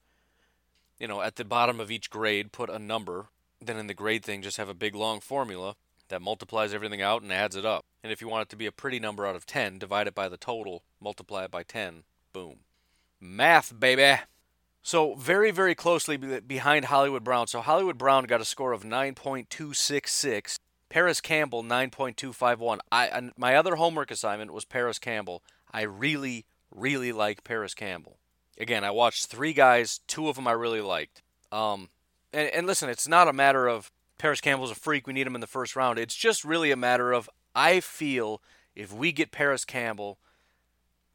[0.99, 3.27] you know, at the bottom of each grade, put a number.
[3.61, 5.75] Then in the grade thing, just have a big long formula
[6.07, 7.85] that multiplies everything out and adds it up.
[8.01, 10.15] And if you want it to be a pretty number out of 10, divide it
[10.15, 12.05] by the total, multiply it by 10.
[12.33, 12.61] Boom.
[13.21, 14.19] Math, baby.
[14.87, 17.47] So very, very closely behind Hollywood Brown.
[17.47, 20.59] So Hollywood Brown got a score of 9.266.
[20.87, 22.79] Parris Campbell 9.251.
[22.89, 25.43] I my other homework assignment was Parris Campbell.
[25.73, 28.15] I really, really like Parris Campbell.
[28.57, 29.99] Again, I watched three guys.
[30.07, 31.21] Two of them I really liked.
[31.51, 31.89] Um,
[32.31, 35.05] and, and listen, it's not a matter of Parris Campbell's a freak.
[35.05, 35.99] We need him in the first round.
[35.99, 38.41] It's just really a matter of I feel
[38.73, 40.17] if we get Parris Campbell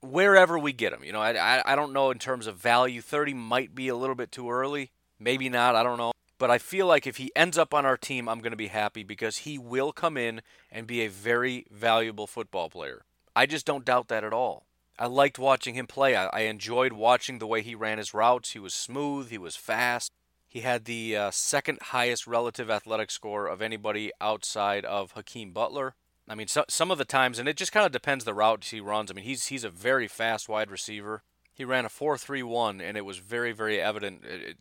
[0.03, 1.05] wherever we get him.
[1.05, 3.01] You know, I, I, don't know in terms of value.
[3.01, 4.91] 30 might be a little bit too early.
[5.19, 5.77] Maybe not.
[5.77, 6.13] I don't know.
[6.39, 8.67] But I feel like if he ends up on our team, I'm going to be
[8.67, 13.05] happy because he will come in and be a very valuable football player.
[13.35, 14.67] I just don't doubt that at all.
[14.99, 16.17] I liked watching him play.
[16.17, 18.51] I, I enjoyed watching the way he ran his routes.
[18.51, 20.11] He was smooth, he was fast.
[20.49, 25.95] He had the uh, second highest relative athletic score of anybody outside of Hakeem Butler.
[26.29, 28.65] I mean, so, some of the times, and it just kind of depends the route
[28.65, 29.11] he runs.
[29.11, 31.23] I mean, he's he's a very fast wide receiver.
[31.55, 34.25] He ran a four-three-one, and it was very very evident.
[34.25, 34.57] It, it,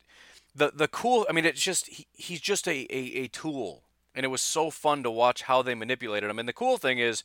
[0.55, 4.25] the the cool, I mean, it's just he, he's just a, a a tool, and
[4.25, 6.39] it was so fun to watch how they manipulated him.
[6.39, 7.23] And the cool thing is,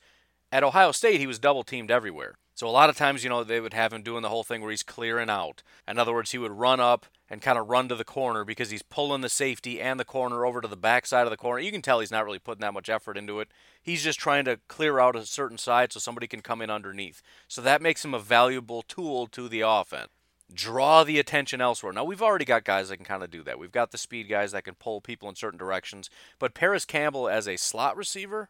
[0.53, 2.37] at Ohio State, he was double teamed everywhere.
[2.57, 4.63] So a lot of times, you know, they would have him doing the whole thing
[4.63, 5.63] where he's clearing out.
[5.87, 8.71] In other words, he would run up and kind of run to the corner because
[8.71, 11.61] he's pulling the safety and the corner over to the backside of the corner.
[11.61, 13.49] You can tell he's not really putting that much effort into it.
[13.83, 17.21] He's just trying to clear out a certain side so somebody can come in underneath.
[17.47, 20.09] So that makes him a valuable tool to the offense.
[20.51, 21.93] Draw the attention elsewhere.
[21.93, 23.59] Now, we've already got guys that can kind of do that.
[23.59, 26.09] We've got the speed guys that can pull people in certain directions.
[26.39, 28.49] But Parris Campbell as a slot receiver,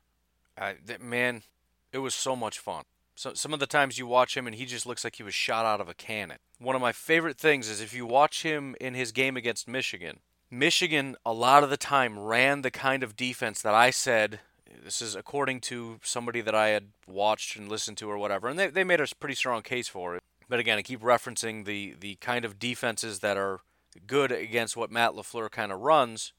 [0.56, 1.42] uh, man,
[1.92, 2.84] it was so much fun.
[3.16, 5.34] So some of the times you watch him and he just looks like he was
[5.34, 6.38] shot out of a cannon.
[6.58, 10.20] One of my favorite things is if you watch him in his game against Michigan.
[10.50, 14.40] Michigan a lot of the time ran the kind of defense that I said
[14.84, 18.58] this is according to somebody that I had watched and listened to or whatever, and
[18.58, 20.22] they, they made a pretty strong case for it.
[20.48, 23.60] But again, I keep referencing the the kind of defenses that are
[24.06, 26.32] good against what Matt LaFleur kind of runs,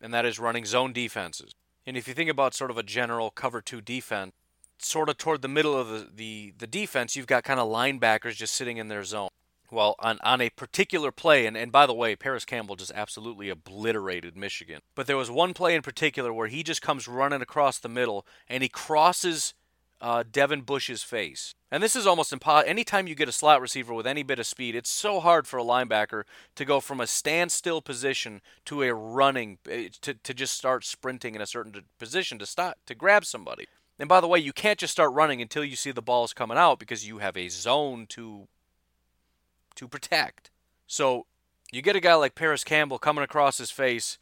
[0.00, 1.52] and that is running zone defenses.
[1.86, 4.32] And if you think about sort of a general cover two defense,
[4.78, 8.36] sort of toward the middle of the, the, the defense, you've got kind of linebackers
[8.36, 9.28] just sitting in their zone.
[9.70, 13.48] Well, on, on a particular play, and, and by the way, Parris Campbell just absolutely
[13.48, 14.80] obliterated Michigan.
[14.94, 18.24] But there was one play in particular where he just comes running across the middle
[18.48, 19.54] and he crosses
[20.00, 21.54] uh, Devin Bush's face.
[21.70, 22.70] And this is almost impossible.
[22.70, 25.58] Anytime you get a slot receiver with any bit of speed, it's so hard for
[25.58, 26.22] a linebacker
[26.54, 31.34] to go from a standstill position to a running, eh, to, to just start sprinting
[31.34, 33.66] in a certain position to stop, to grab somebody.
[33.98, 36.58] And by the way, you can't just start running until you see the balls coming
[36.58, 38.48] out because you have a zone to
[39.74, 40.50] to protect.
[40.86, 41.26] So
[41.70, 44.18] you get a guy like Parris Campbell coming across his face,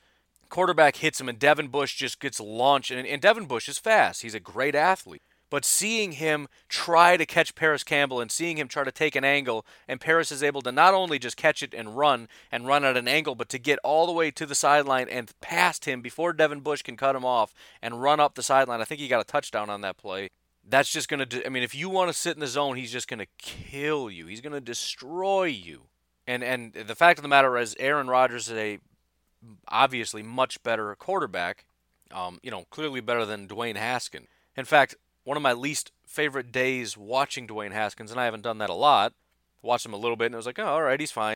[0.49, 2.91] quarterback hits him, and Devin Bush just gets launched.
[2.91, 4.23] And, and Devin Bush is fast.
[4.23, 5.23] He's a great athlete.
[5.55, 9.23] But seeing him try to catch Parris Campbell and seeing him try to take an
[9.23, 12.85] angle, and Parris is able to not only just catch it and run and run
[12.85, 16.03] at an angle, but to get all the way to the sideline and past him
[16.03, 18.81] before Devin Bush can cut him off and run up the sideline.
[18.81, 20.29] I think he got a touchdown on that play.
[20.69, 22.91] That's just going to, I mean, if you want to sit in the zone, he's
[22.91, 24.27] just going to kill you.
[24.27, 25.83] He's going to destroy you.
[26.27, 28.81] And and the fact of the matter is, Aaron Rodgers is a
[29.69, 31.65] obviously much better quarterback.
[32.11, 34.27] Um, you know, clearly better than Dwayne Haskin.
[34.57, 38.59] In fact, one of my least favorite days watching Dwayne Haskins, and I haven't done
[38.59, 39.15] that a lot.
[39.63, 41.35] Watched him a little bit, and I was like, oh, all right, he's fine.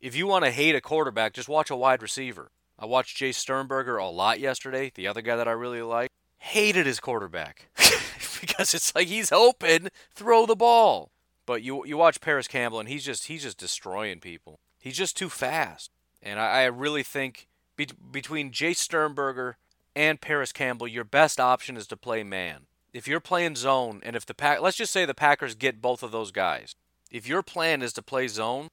[0.00, 2.50] If you want to hate a quarterback, just watch a wide receiver.
[2.78, 6.10] I watched Jace Sternberger a lot yesterday, the other guy that I really like.
[6.38, 7.68] Hated his quarterback
[8.40, 11.10] because it's like he's open, throw the ball.
[11.46, 14.60] But you you watch Parris Campbell, and he's just he's just destroying people.
[14.78, 15.90] He's just too fast,
[16.22, 19.56] and I, I really think be, between Jace Sternberger
[19.96, 24.16] and Parris Campbell, your best option is to play man if you're playing zone and
[24.16, 26.74] if the pack let's just say the Packers get both of those guys.
[27.10, 28.68] If your plan is to play zone,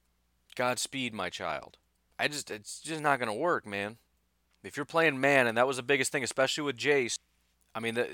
[0.54, 1.76] Godspeed, my child.
[2.18, 3.98] I just it's just not going to work, man.
[4.64, 7.18] If you're playing man, and that was the biggest thing, especially with Jace.
[7.74, 8.08] I mean, the,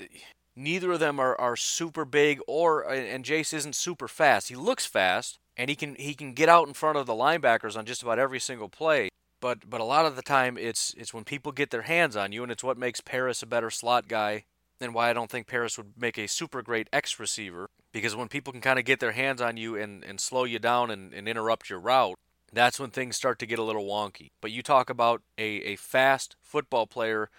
[0.55, 4.49] neither of them are, are super big, or and Jace isn't super fast.
[4.49, 7.77] He looks fast, and he can he can get out in front of the linebackers
[7.77, 9.09] on just about every single play.
[9.39, 12.31] But but a lot of the time, it's it's when people get their hands on
[12.31, 14.43] you, and it's what makes Parris a better slot guy
[14.83, 17.69] and why I don't think Parris would make a super great X receiver.
[17.91, 20.59] Because when people can kind of get their hands on you and, and slow you
[20.59, 22.15] down and, and interrupt your route,
[22.51, 24.29] that's when things start to get a little wonky.
[24.41, 27.29] But you talk about a, a fast football player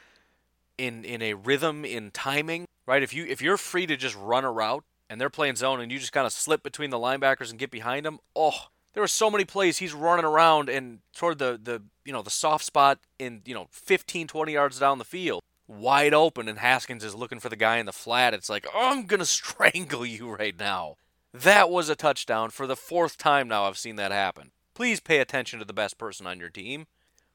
[0.77, 3.03] in in a rhythm, in timing, right?
[3.03, 5.93] If you if you're free to just run a route and they're playing zone and
[5.93, 9.09] you just kind of slip between the linebackers and get behind them, oh, there were
[9.09, 12.99] so many plays he's running around and toward the the you know the soft spot
[13.19, 17.41] in you know 15 20 yards down the field wide open and Haskins is looking
[17.41, 18.35] for the guy in the flat.
[18.35, 20.97] It's like, oh, I'm going to strangle you right now.
[21.33, 24.53] That was a touchdown for the fourth time now I've seen that happen.
[24.75, 26.87] please pay attention to the best person on your team.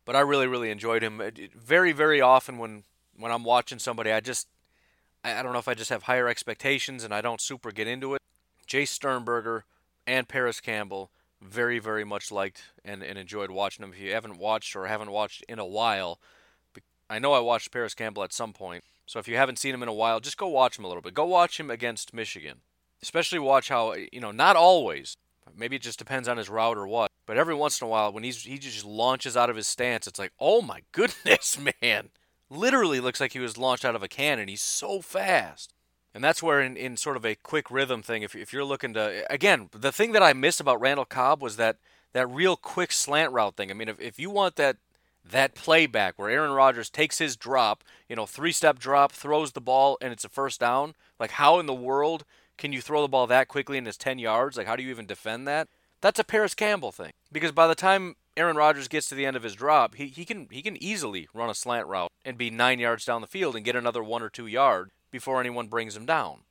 [0.06, 1.22] But I really, really enjoyed him.
[1.56, 2.84] Very, very often when
[3.16, 4.48] when I'm watching somebody, I just
[5.24, 8.16] I don't know if I just have higher expectations and I don't super get into
[8.16, 8.22] it.
[8.68, 9.66] Jace Sternberger
[10.08, 11.12] and Parris Campbell
[11.42, 13.94] very, very much liked and, and enjoyed watching them.
[13.94, 16.20] If you haven't watched or haven't watched in a while,
[17.10, 18.84] I know I watched Parris Campbell at some point.
[19.06, 21.02] So if you haven't seen him in a while, just go watch him a little
[21.02, 21.16] bit.
[21.16, 22.58] Go watch him against Michigan.
[23.02, 25.16] Especially watch how, you know, not always.
[25.56, 27.12] Maybe it just depends on his route or what.
[27.26, 30.06] But every once in a while, when he's he just launches out of his stance,
[30.06, 32.10] it's like, oh my goodness, man!
[32.50, 34.48] Literally looks like he was launched out of a cannon.
[34.48, 35.74] He's so fast.
[36.14, 38.96] And that's where, in, in sort of a quick rhythm thing, if, if you're looking
[38.96, 41.78] to, again, the thing that I missed about Randall Cobb was that
[42.14, 43.70] that real quick slant route thing.
[43.70, 44.78] I mean, if, if you want that
[45.32, 49.62] that playback where Aaron Rodgers takes his drop, you know, three step drop, throws the
[49.62, 52.26] ball, and it's a first down, like how in the world
[52.58, 54.58] can you throw the ball that quickly and it's 10 yards?
[54.58, 55.70] Like, how do you even defend that?
[56.02, 57.12] That's a Parris Campbell thing.
[57.32, 60.26] Because by the time Aaron Rodgers gets to the end of his drop, he, he
[60.26, 63.56] can he can easily run a slant route and be nine yards down the field
[63.56, 66.42] and get another one or two yards before anyone brings him down.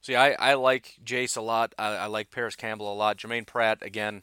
[0.00, 1.74] See, I, I like Jace a lot.
[1.78, 3.16] I, I like Parris Campbell a lot.
[3.16, 4.22] Germaine Pratt, again,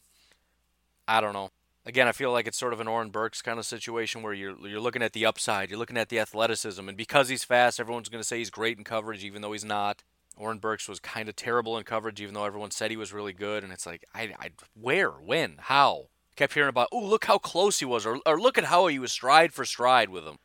[1.07, 1.49] I don't know.
[1.85, 4.55] Again, I feel like it's sort of an Oren Burks kind of situation where you're
[4.67, 8.09] you're looking at the upside, you're looking at the athleticism, and because he's fast, everyone's
[8.09, 10.03] going to say he's great in coverage, even though he's not.
[10.37, 13.33] Oren Burks was kind of terrible in coverage, even though everyone said he was really
[13.33, 13.63] good.
[13.63, 16.07] And it's like, I, I where, when, how?
[16.35, 18.97] Kept hearing about, oh, look how close he was, or, or look at how he
[18.97, 20.37] was stride for stride with him.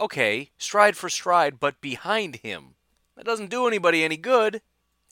[0.00, 2.76] Okay, stride for stride, but behind him.
[3.16, 4.62] That doesn't do anybody any good.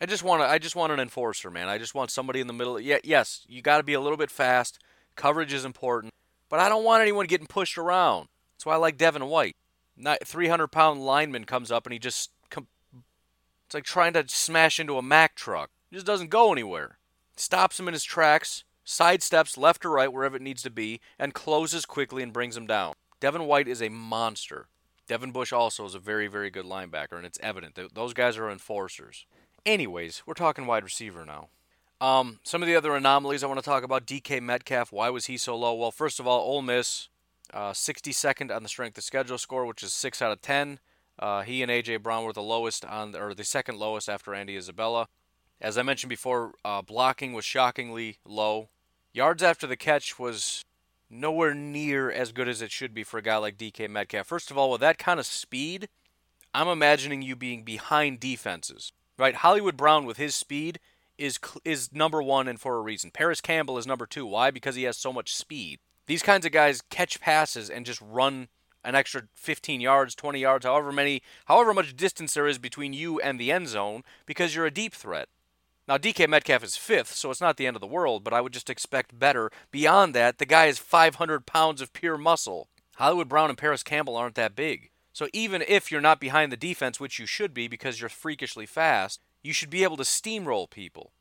[0.00, 1.68] I just want I just want an enforcer, man.
[1.68, 2.80] I just want somebody in the middle.
[2.80, 4.78] Yeah, yes, you got to be a little bit fast.
[5.16, 6.12] Coverage is important,
[6.49, 8.29] but I don't want anyone getting pushed around.
[8.55, 9.57] That's why I like Devin White.
[9.96, 14.99] Not 300 pound lineman comes up and he just, it's like trying to smash into
[14.99, 15.70] a Mack truck.
[15.90, 16.99] It just doesn't go anywhere.
[17.37, 21.35] Stops him in his tracks, sidesteps left or right wherever it needs to be, and
[21.35, 22.94] closes quickly and brings him down.
[23.20, 24.66] Devin White is a monster.
[25.07, 28.37] Devin Bush also is a very, very good linebacker, and it's evident that those guys
[28.37, 29.27] are enforcers.
[29.66, 31.49] Anyways, we're talking wide receiver now.
[32.00, 34.90] Um, some of the other anomalies I want to talk about DK Metcalf.
[34.90, 35.74] Why was he so low?
[35.74, 37.08] Well, first of all, Ole Miss,
[37.52, 40.78] uh, 62nd on the strength of schedule score, which is 6 out of 10.
[41.18, 44.56] Uh, he and AJ Brown were the lowest on, or the second lowest after Andy
[44.56, 45.08] Isabella.
[45.60, 48.70] As I mentioned before, uh, blocking was shockingly low.
[49.12, 50.64] Yards after the catch was
[51.10, 54.26] nowhere near as good as it should be for a guy like DK Metcalf.
[54.26, 55.90] First of all, with that kind of speed,
[56.54, 59.34] I'm imagining you being behind defenses, right?
[59.34, 60.80] Hollywood Brown with his speed
[61.20, 63.11] is is number one and for a reason.
[63.11, 64.26] Parris Campbell is number two.
[64.26, 64.50] Why?
[64.50, 65.78] Because he has so much speed.
[66.06, 68.48] These kinds of guys catch passes and just run
[68.83, 73.20] an extra 15 yards, 20 yards, however many, however much distance there is between you
[73.20, 75.28] and the end zone, because you're a deep threat.
[75.87, 78.40] Now, DK Metcalf is fifth, so it's not the end of the world, but I
[78.40, 79.50] would just expect better.
[79.70, 82.68] Beyond that, the guy is 500 pounds of pure muscle.
[82.96, 84.90] Hollywood Brown and Parris Campbell aren't that big.
[85.12, 88.66] So even if you're not behind the defense, which you should be because you're freakishly
[88.66, 91.12] fast, you should be able to steamroll people.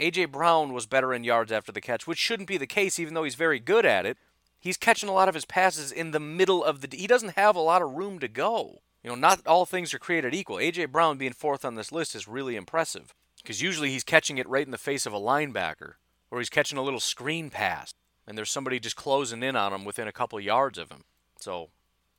[0.00, 0.26] A.J.
[0.26, 3.24] Brown was better in yards after the catch, which shouldn't be the case, even though
[3.24, 4.18] he's very good at it.
[4.58, 6.96] He's catching a lot of his passes in the middle of the.
[6.96, 8.80] He doesn't have a lot of room to go.
[9.02, 10.58] You know, not all things are created equal.
[10.58, 10.86] A.J.
[10.86, 14.64] Brown being fourth on this list is really impressive because usually he's catching it right
[14.64, 15.94] in the face of a linebacker,
[16.30, 17.92] or he's catching a little screen pass,
[18.26, 21.04] and there's somebody just closing in on him within a couple yards of him.
[21.38, 21.68] So,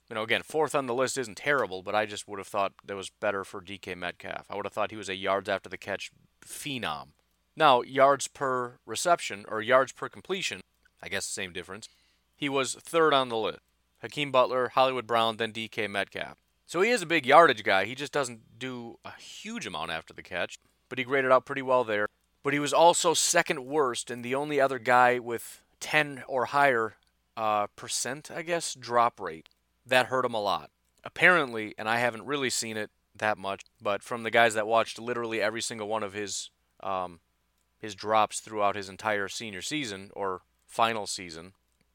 [0.10, 2.74] you know, again, fourth on the list isn't terrible, but I just would have thought
[2.86, 4.46] that was better for DK Metcalf.
[4.50, 6.12] I would have thought he was a yards after the catch
[6.46, 7.10] phenom.
[7.56, 10.62] Now, yards per reception or yards per completion,
[11.02, 11.88] I guess the same difference.
[12.36, 13.60] He was third on the list.
[14.02, 16.36] Hakeem Butler, Hollywood Brown, then DK Metcalf.
[16.68, 17.86] So he is a big yardage guy.
[17.86, 21.62] He just doesn't do a huge amount after the catch but he graded out pretty
[21.62, 22.08] well there.
[22.44, 26.96] But he was also second worst and the only other guy with 10 or higher
[27.36, 29.50] uh, percent, I guess, drop rate.
[29.86, 30.72] That hurt him a lot.
[31.04, 35.00] Apparently, and I haven't really seen it that much, but from the guys that watched
[35.00, 36.50] literally every single one of his
[36.82, 37.20] um,
[37.80, 41.54] his drops throughout his entire senior season or final season,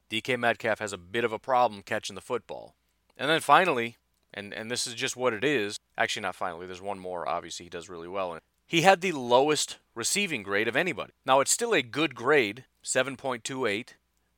[0.09, 2.75] DK Metcalf has a bit of a problem catching the football.
[3.17, 3.97] And then finally,
[4.33, 5.77] and and this is just what it is.
[5.97, 6.65] Actually, not finally.
[6.65, 7.27] There's one more.
[7.27, 8.39] Obviously, he does really well in.
[8.65, 11.11] He had the lowest receiving grade of anybody.
[11.25, 13.89] Now, it's still a good grade, 7.28,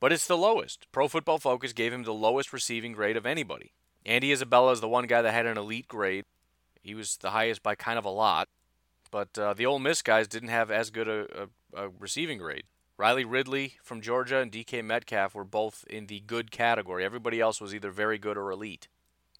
[0.04, 0.86] but it's the lowest.
[0.92, 3.72] Pro Football Focus gave him the lowest receiving grade of anybody.
[4.04, 6.26] Andy Isabella is the one guy that had an elite grade.
[6.82, 8.50] He was the highest by kind of a lot,
[9.10, 12.64] but uh, the Ole Miss guys didn't have as good a, a, a receiving grade.
[12.98, 17.02] Riley Ridley from Georgia and DK Metcalf were both in the good category.
[17.02, 18.88] Everybody else was either very good or elite.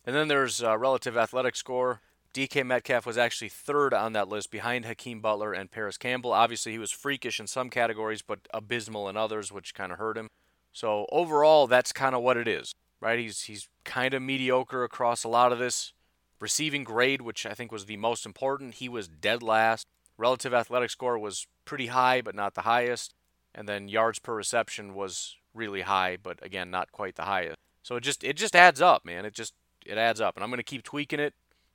[0.06, 2.00] And then there's uh, relative athletic score.
[2.32, 6.32] DK Metcalf was actually third on that list behind Hakeem Butler and Parris Campbell.
[6.32, 10.16] Obviously, he was freakish in some categories, but abysmal in others, which kind of hurt
[10.16, 10.30] him.
[10.74, 13.18] So overall, that's kind of what it is, right?
[13.18, 15.92] He's he's kind of mediocre across a lot of this.
[16.40, 19.86] Receiving grade, which I think was the most important, he was dead last.
[20.18, 23.14] Relative athletic score was pretty high, but not the highest.
[23.54, 27.56] And then yards per reception was really high, but again, not quite the highest.
[27.82, 29.24] So it just it just adds up, man.
[29.24, 29.54] It just
[29.86, 31.34] it adds up, and I'm to keep tweaking it,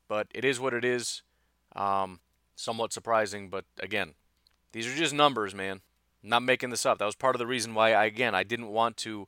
[0.10, 1.24] but it is what it is.
[1.74, 2.20] Um,
[2.56, 4.16] somewhat surprising, but again,
[4.74, 5.82] these are just numbers, man.
[6.22, 6.98] Not making this up.
[6.98, 9.28] That was part of the reason why I again I didn't want to,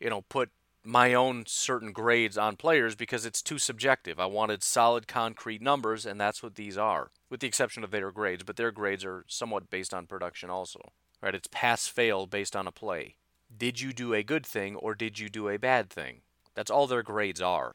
[0.00, 0.50] you know, put
[0.84, 4.20] my own certain grades on players because it's too subjective.
[4.20, 8.12] I wanted solid concrete numbers and that's what these are, with the exception of their
[8.12, 10.80] grades, but their grades are somewhat based on production also.
[11.20, 11.34] Right?
[11.34, 13.16] It's pass fail based on a play.
[13.54, 16.20] Did you do a good thing or did you do a bad thing?
[16.54, 17.74] That's all their grades are.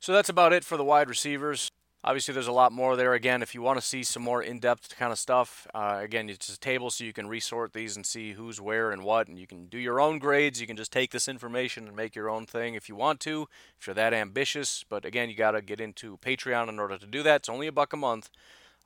[0.00, 1.70] So that's about it for the wide receivers.
[2.02, 3.12] Obviously, there's a lot more there.
[3.12, 6.30] Again, if you want to see some more in depth kind of stuff, uh, again,
[6.30, 9.28] it's a table so you can resort these and see who's where and what.
[9.28, 10.62] And you can do your own grades.
[10.62, 13.48] You can just take this information and make your own thing if you want to,
[13.78, 14.82] if you're that ambitious.
[14.88, 17.42] But again, you got to get into Patreon in order to do that.
[17.42, 18.30] It's only a buck a month.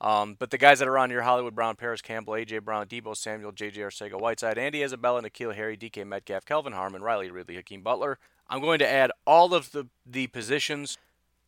[0.00, 2.58] Um, but the guys that are on here Hollywood Brown, Parris Campbell, A.J.
[2.58, 3.80] Brown, Deebo Samuel, J.J.
[3.80, 6.02] Arcega Whiteside, Andy Isabella, N'Keal Harry, D.K.
[6.02, 8.18] Metcalf, Kelvin Harmon, Riley Ridley, Hakeem Butler.
[8.50, 10.98] I'm going to add all of the, the positions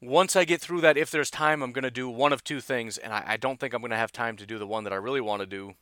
[0.01, 2.61] once I get through that, if there's time, I'm going to do one of two
[2.61, 4.85] things, and I, I don't think I'm going to have time to do the one
[4.85, 5.75] that I really want to do,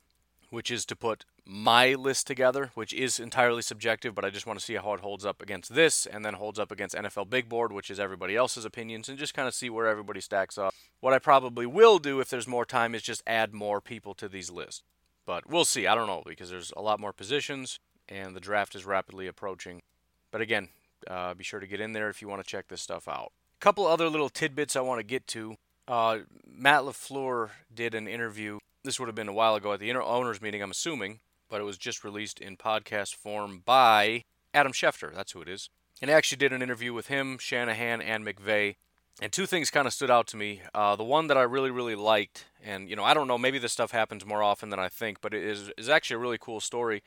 [0.51, 4.59] which is to put my list together, which is entirely subjective, but I just want
[4.59, 7.49] to see how it holds up against this and then holds up against NFL Big
[7.49, 10.75] Board, which is everybody else's opinions, and just kind of see where everybody stacks up.
[11.01, 14.29] What I probably will do if there's more time is just add more people to
[14.29, 14.83] these lists.
[15.27, 15.87] But we'll see.
[15.87, 19.83] I don't know because there's a lot more positions and the draft is rapidly approaching.
[20.31, 20.69] But again,
[21.09, 23.33] uh, be sure to get in there if you want to check this stuff out
[23.65, 25.57] couple other little tidbits I want to get to.
[25.89, 28.59] Uh, Matt LaFleur did an interview.
[28.85, 31.65] This would have been a while ago at the owners meeting, I'm assuming, but it
[31.65, 35.15] was just released in podcast form by Adam Schefter.
[35.15, 35.71] That's who it is.
[36.03, 38.75] And I actually did an interview with him, Shanahan, and McVay.
[39.23, 40.61] And two things kind of stood out to me.
[40.75, 43.59] Uh, the one that I really, really liked, and you know, I don't know, maybe
[43.59, 46.39] this stuff happens more often than I think, but it is is actually a really
[46.39, 47.03] cool story.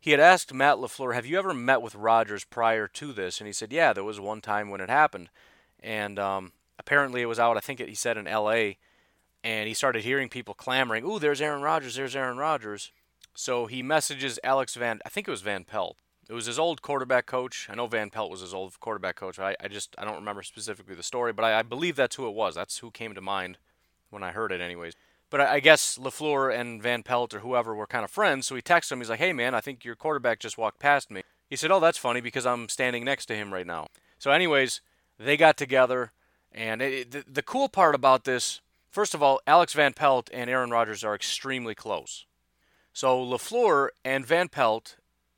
[0.00, 3.46] He had asked Matt LaFleur, "Have you ever met with Rodgers prior to this?" And
[3.46, 5.28] he said, "Yeah, there was one time when it happened."
[5.82, 7.56] And um, apparently it was out.
[7.56, 8.78] I think it, he said in L.A.
[9.44, 11.96] And he started hearing people clamoring, "Ooh, there's Aaron Rodgers!
[11.96, 12.92] There's Aaron Rodgers!"
[13.34, 15.00] So he messages Alex Van.
[15.04, 15.96] I think it was Van Pelt.
[16.28, 17.68] It was his old quarterback coach.
[17.68, 19.38] I know Van Pelt was his old quarterback coach.
[19.38, 22.28] I, I just I don't remember specifically the story, but I, I, believe that's who
[22.28, 22.54] it was.
[22.54, 23.58] That's who came to mind
[24.10, 24.94] when I heard it, anyways.
[25.30, 28.46] But I, I guess LaFleur and Van Pelt or whoever were kind of friends.
[28.46, 29.00] So he texted him.
[29.00, 31.80] He's like, "Hey man, I think your quarterback just walked past me." He said, "Oh,
[31.80, 34.80] that's funny because I'm standing next to him right now." So, anyways,
[35.24, 36.12] they got together,
[36.52, 38.60] and it, the, the cool part about this,
[38.90, 42.26] first of all, Alex Van Pelt and Aaron Rodgers are extremely close.
[42.92, 44.96] So LaFleur and Van Pelt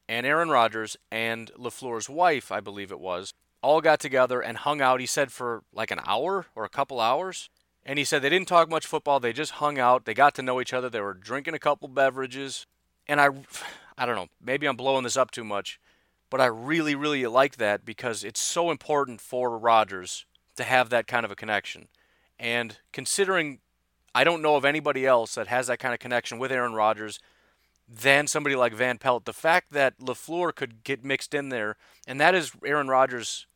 [0.08, 3.32] and Aaron Rodgers and LaFleur's wife, I believe it was,
[3.62, 7.00] all got together and hung out, he said, for like an hour or a couple
[7.00, 7.48] hours.
[7.86, 10.42] And he said they didn't talk much football, they just hung out, they got to
[10.42, 12.66] know each other, they were drinking a couple beverages.
[13.06, 13.28] And I
[13.98, 15.78] I don't know, maybe I'm blowing this up too much,
[16.34, 20.26] but I really, really like that because it's so important for Rodgers
[20.56, 21.86] to have that kind of a connection.
[22.40, 23.60] And considering
[24.16, 27.20] I don't know of anybody else that has that kind of connection with Aaron Rodgers
[27.88, 32.20] than somebody like Van Pelt, the fact that LaFleur could get mixed in there, and
[32.20, 33.46] that is Aaron Rodgers'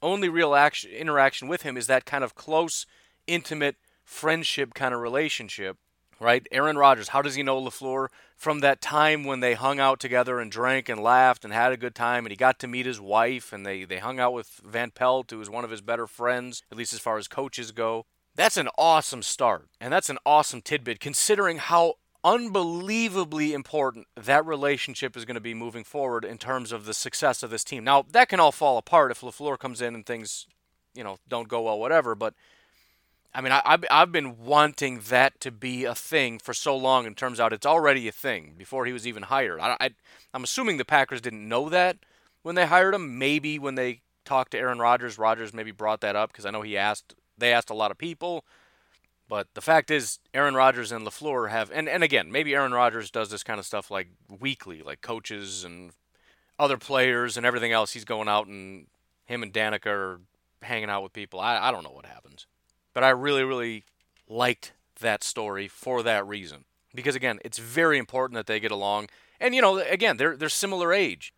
[0.00, 2.86] only real action, interaction with him is that kind of close,
[3.26, 5.76] intimate friendship kind of relationship
[6.22, 6.46] right?
[6.52, 8.08] Aaron Rodgers, how does he know LaFleur?
[8.36, 11.76] From that time when they hung out together and drank and laughed and had a
[11.76, 14.60] good time, and he got to meet his wife, and they, they hung out with
[14.64, 17.72] Van Pelt, who was one of his better friends, at least as far as coaches
[17.72, 18.06] go.
[18.34, 21.94] That's an awesome start, and that's an awesome tidbit considering how
[22.24, 27.42] unbelievably important that relationship is going to be moving forward in terms of the success
[27.42, 27.84] of this team.
[27.84, 30.46] Now, that can all fall apart if LaFleur comes in and things,
[30.94, 32.34] you know, don't go well, whatever, but–
[33.34, 37.06] I mean, I, I've, I've been wanting that to be a thing for so long,
[37.06, 39.60] and turns out it's already a thing before he was even hired.
[39.60, 39.90] I, I,
[40.34, 41.98] I'm assuming the Packers didn't know that
[42.42, 43.18] when they hired him.
[43.18, 46.62] Maybe when they talked to Aaron Rodgers, Rodgers maybe brought that up because I know
[46.62, 47.14] he asked.
[47.38, 48.44] They asked a lot of people,
[49.28, 53.10] but the fact is, Aaron Rodgers and LaFleur have, and and again, maybe Aaron Rodgers
[53.10, 54.08] does this kind of stuff like
[54.40, 55.92] weekly, like coaches and
[56.58, 57.92] other players and everything else.
[57.92, 58.86] He's going out and
[59.24, 60.20] him and Danica are
[60.60, 61.40] hanging out with people.
[61.40, 62.46] I, I don't know what happens.
[62.94, 63.84] But I really, really
[64.28, 66.64] liked that story for that reason.
[66.94, 69.08] Because again, it's very important that they get along.
[69.40, 71.32] And you know, again, they're they're similar age.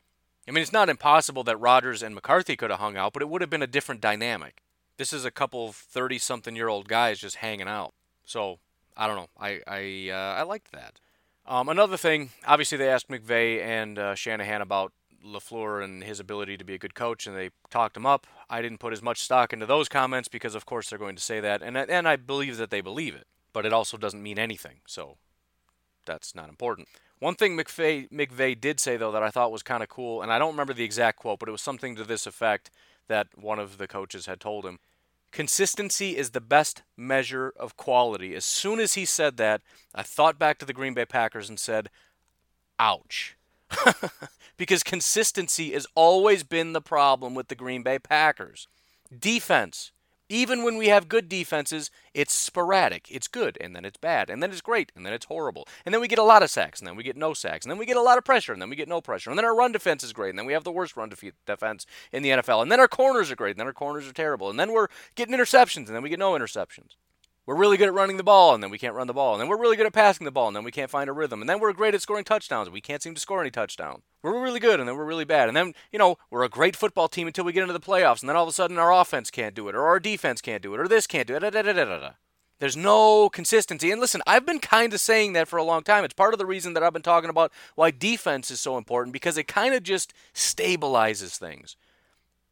[0.47, 3.29] I mean, it's not impossible that Rodgers and McCarthy could have hung out, but it
[3.29, 4.63] would have been a different dynamic.
[4.99, 7.95] This is a couple of 30 something year old guys just hanging out.
[8.25, 8.59] So
[8.97, 9.29] I don't know.
[9.39, 11.01] I I uh, I liked that.
[11.47, 14.93] Um, another thing, obviously, they asked McVay and uh, Shanahan about
[15.25, 18.27] LaFleur and his ability to be a good coach, and they talked him up.
[18.49, 21.23] I didn't put as much stock into those comments because, of course, they're going to
[21.23, 24.39] say that, and and I believe that they believe it, but it also doesn't mean
[24.39, 25.17] anything, so
[26.05, 26.89] that's not important.
[27.19, 30.33] One thing McVay, McVay did say though that I thought was kind of cool, and
[30.33, 32.71] I don't remember the exact quote, but it was something to this effect
[33.09, 34.79] that one of the coaches had told him.
[35.31, 38.35] Consistency is the best measure of quality.
[38.35, 39.63] As soon as he said that,
[39.95, 41.91] I thought back to the Green Bay Packers and said,
[42.79, 43.37] ouch.
[44.57, 48.68] because consistency has always been the problem with the Green Bay Packers.
[49.16, 49.93] Defense.
[50.31, 53.09] Even when we have good defenses, it's sporadic.
[53.11, 55.68] It's good, and then it's bad, and then it's great, and then it's horrible.
[55.85, 57.70] And then we get a lot of sacks, and then we get no sacks, and
[57.70, 59.29] then we get a lot of pressure, and then we get no pressure.
[59.29, 61.12] And then our run defense is great, and then we have the worst run
[61.47, 62.62] defense in the NFL.
[62.62, 64.49] And then our corners are great, and then our corners are terrible.
[64.49, 66.97] And then we're getting interceptions, and then we get no interceptions.
[67.47, 69.35] We're really good at running the ball, and then we can't run the ball.
[69.35, 71.13] And then we're really good at passing the ball, and then we can't find a
[71.13, 71.43] rhythm.
[71.43, 74.01] And then we're great at scoring touchdowns, and we can't seem to score any touchdown.
[74.23, 75.49] We're really good, and then we're really bad.
[75.49, 78.23] And then, you know, we're a great football team until we get into the playoffs,
[78.23, 80.63] and then all of a sudden our offense can't do it, or our defense can't
[80.63, 81.41] do it, or this can't do it.
[81.41, 82.11] Da, da, da,
[82.61, 83.91] There's no consistency.
[83.91, 86.05] And listen, I've been kind of saying that for a long time.
[86.05, 89.13] It's part of the reason that I've been talking about why defense is so important
[89.13, 91.77] because it kind of just stabilizes things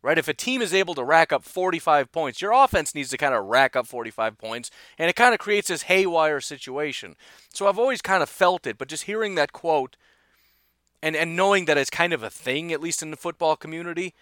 [0.03, 0.18] right?
[0.18, 3.34] If a team is able to rack up 45 points, your offense needs to kind
[3.34, 7.16] of rack up 45 points, and it kind of creates this haywire situation.
[7.53, 9.96] So I've always kind of felt it, but just hearing that quote
[11.03, 14.14] and, and knowing that it's kind of a thing, at least in the football community,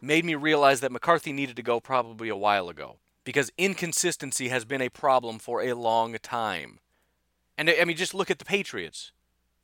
[0.00, 4.64] made me realize that McCarthy needed to go probably a while ago because inconsistency has
[4.64, 6.78] been a problem for a long time.
[7.56, 9.12] And I mean, just look at the Patriots.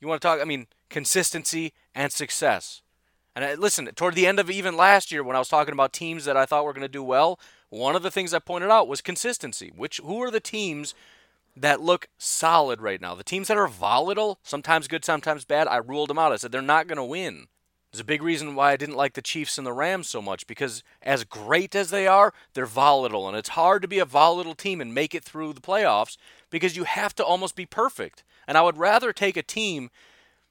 [0.01, 2.83] You want to talk, I mean, consistency and success.
[3.35, 5.93] And I, listen, toward the end of even last year, when I was talking about
[5.93, 8.71] teams that I thought were going to do well, one of the things I pointed
[8.71, 9.73] out was consistency.
[9.75, 10.95] Which who are the teams
[11.57, 13.15] that look solid right now?
[13.15, 15.69] The teams that are volatile, sometimes good, sometimes bad.
[15.69, 16.33] I ruled them out.
[16.33, 17.47] I said they're not going to win.
[17.91, 20.47] There's a big reason why I didn't like the Chiefs and the Rams so much
[20.47, 24.55] because as great as they are, they're volatile and it's hard to be a volatile
[24.55, 26.17] team and make it through the playoffs
[26.51, 28.23] because you have to almost be perfect.
[28.47, 29.91] And I would rather take a team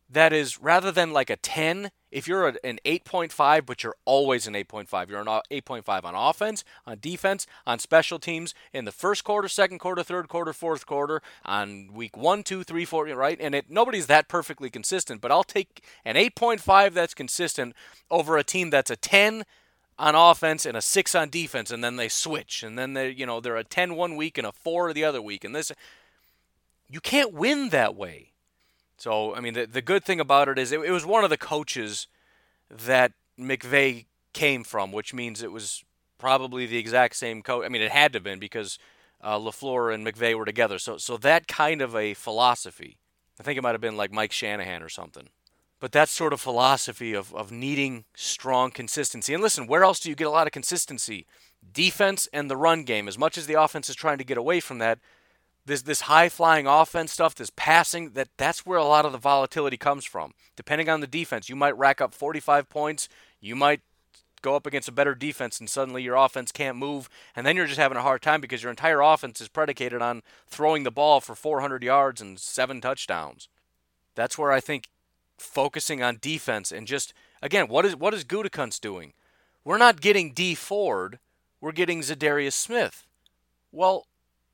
[0.09, 4.53] that is rather than like a 10 if you're an 8.5 but you're always an
[4.53, 9.47] 8.5 you're an 8.5 on offense on defense on special teams in the first quarter
[9.47, 13.37] second quarter third quarter fourth quarter on week one two three four right?
[13.39, 17.75] And it nobody's that perfectly consistent but i'll take an 8.5 that's consistent
[18.09, 19.45] over a team that's a 10
[19.99, 23.25] on offense and a 6 on defense and then they switch and then they you
[23.25, 25.71] know they're a 10 one week and a 4 the other week and this
[26.89, 28.31] you can't win that way
[28.99, 31.29] so, I mean, the, the good thing about it is it, it was one of
[31.29, 32.07] the coaches
[32.69, 35.83] that McVay came from, which means it was
[36.17, 37.65] probably the exact same coach.
[37.65, 38.77] I mean, it had to have been because
[39.21, 40.77] uh, LaFleur and McVay were together.
[40.77, 42.97] So, so that kind of a philosophy,
[43.39, 45.29] I think it might have been like Mike Shanahan or something.
[45.79, 49.33] But that sort of philosophy of, of needing strong consistency.
[49.33, 51.25] And listen, where else do you get a lot of consistency?
[51.71, 53.07] Defense and the run game.
[53.07, 54.99] As much as the offense is trying to get away from that,
[55.69, 59.17] this this high flying offense stuff, this passing, that that's where a lot of the
[59.17, 60.33] volatility comes from.
[60.55, 63.07] Depending on the defense, you might rack up 45 points,
[63.39, 63.81] you might
[64.41, 67.65] go up against a better defense and suddenly your offense can't move and then you're
[67.65, 71.19] just having a hard time because your entire offense is predicated on throwing the ball
[71.19, 73.49] for 400 yards and seven touchdowns.
[74.15, 74.87] That's where I think
[75.37, 79.13] focusing on defense and just again, what is what is Gutekunst doing?
[79.63, 81.19] We're not getting Dee Ford,
[81.61, 83.05] we're getting Za'Darius Smith.
[83.71, 84.07] Well,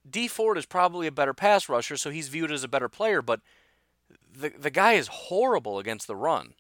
[0.10, 3.22] Dee Ford is probably a better pass rusher, so he's viewed as a better player,
[3.22, 3.42] but
[4.34, 6.54] the the guy is horrible against the run.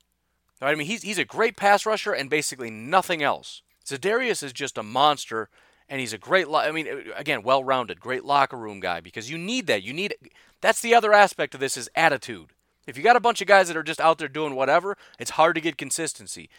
[0.61, 3.61] I mean, he's he's a great pass rusher and basically nothing else.
[3.85, 5.49] Za'Darius is just a monster,
[5.87, 6.47] and he's a great.
[6.47, 9.83] Lo- I mean, again, well-rounded, great locker room guy because you need that.
[9.83, 10.15] You need
[10.61, 12.51] that's the other aspect of this is attitude.
[12.87, 15.31] If you got a bunch of guys that are just out there doing whatever, it's
[15.31, 16.49] hard to get consistency.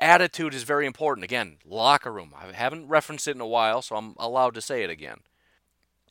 [0.00, 1.24] Attitude is very important.
[1.24, 2.34] Again, locker room.
[2.36, 5.20] I haven't referenced it in a while, so I'm allowed to say it again.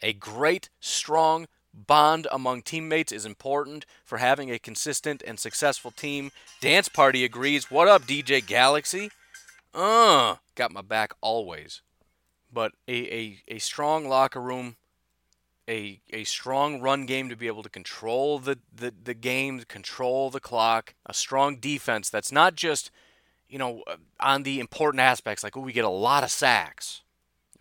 [0.03, 6.31] A great, strong bond among teammates is important for having a consistent and successful team.
[6.59, 7.71] Dance Party agrees.
[7.71, 9.11] What up, DJ Galaxy?
[9.73, 11.81] Uh, got my back always.
[12.51, 14.75] But a, a, a strong locker room,
[15.69, 20.29] a, a strong run game to be able to control the, the, the game, control
[20.29, 22.91] the clock, a strong defense that's not just,
[23.47, 23.83] you know,
[24.19, 27.03] on the important aspects like, oh, we get a lot of sacks.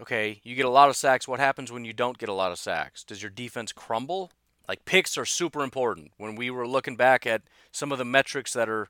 [0.02, 1.28] Okay, you get a lot of sacks.
[1.28, 3.04] What happens when you don't get a lot of sacks?
[3.04, 4.32] Does your defense crumble?
[4.68, 6.10] Like picks are super important.
[6.16, 8.88] When we were looking back at some of the metrics that are,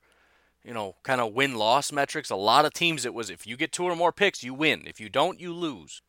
[0.64, 3.58] you know, kind of win loss metrics, a lot of teams it was if you
[3.58, 4.84] get two or more picks, you win.
[4.86, 6.00] If you don't, you lose.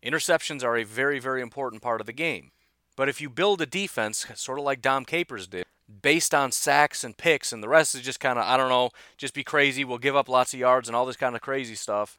[0.00, 2.52] Interceptions are a very, very important part of the game.
[2.94, 5.66] But if you build a defense, sort of like Dom Capers did,
[6.02, 8.90] based on sacks and picks, and the rest is just kind of, I don't know,
[9.16, 9.84] just be crazy.
[9.84, 12.16] We'll give up lots of yards and all this kind of crazy stuff.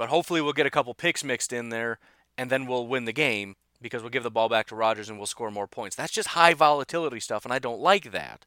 [0.00, 1.98] But hopefully we'll get a couple picks mixed in there,
[2.38, 5.18] and then we'll win the game because we'll give the ball back to Rodgers and
[5.18, 5.94] we'll score more points.
[5.94, 8.46] That's just high volatility stuff, and I don't like that.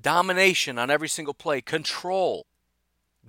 [0.00, 2.46] Domination on every single play, control,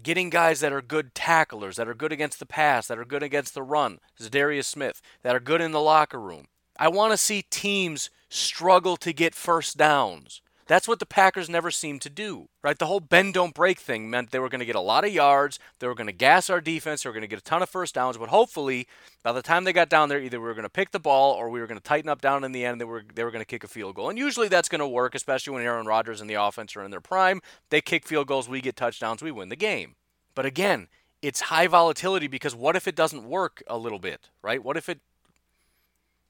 [0.01, 3.21] getting guys that are good tacklers, that are good against the pass, that are good
[3.21, 6.45] against the run, Za'Darius Smith, that are good in the locker room.
[6.79, 10.41] I want to see teams struggle to get first downs.
[10.68, 12.78] That's what the Packers never seemed to do, right?
[12.78, 15.13] The whole bend don't break thing meant they were going to get a lot of
[15.13, 17.61] yards, they were going to gas our defense, they were going to get a ton
[17.61, 18.88] of first downs, but hopefully
[19.22, 21.34] by the time they got down there, either we were going to pick the ball
[21.34, 22.82] or we were going to tighten up down in the end.
[22.82, 24.88] They were they were going to kick a field goal, and usually that's going to
[24.88, 27.41] work, especially when Aaron Rodgers and the offense are in their prime.
[27.70, 29.95] They kick field goals, we get touchdowns, we win the game.
[30.34, 30.88] But again,
[31.22, 34.63] it's high volatility because what if it doesn't work a little bit, right?
[34.63, 34.99] What if it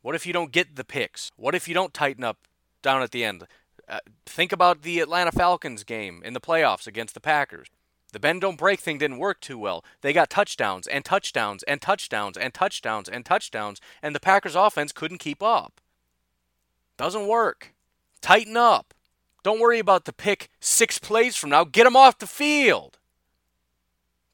[0.01, 1.31] what if you don't get the picks?
[1.37, 2.37] What if you don't tighten up
[2.81, 3.45] down at the end?
[3.87, 7.67] Uh, think about the Atlanta Falcons game in the playoffs against the Packers.
[8.11, 9.83] The bend don't break thing didn't work too well.
[10.01, 14.91] They got touchdowns and touchdowns and touchdowns and touchdowns and touchdowns, and the Packers offense
[14.91, 15.81] couldn't keep up.
[16.97, 17.73] Doesn't work.
[18.21, 18.93] Tighten up.
[19.43, 21.65] Don't worry about the pick six plays from now.
[21.65, 22.97] Get them off the field.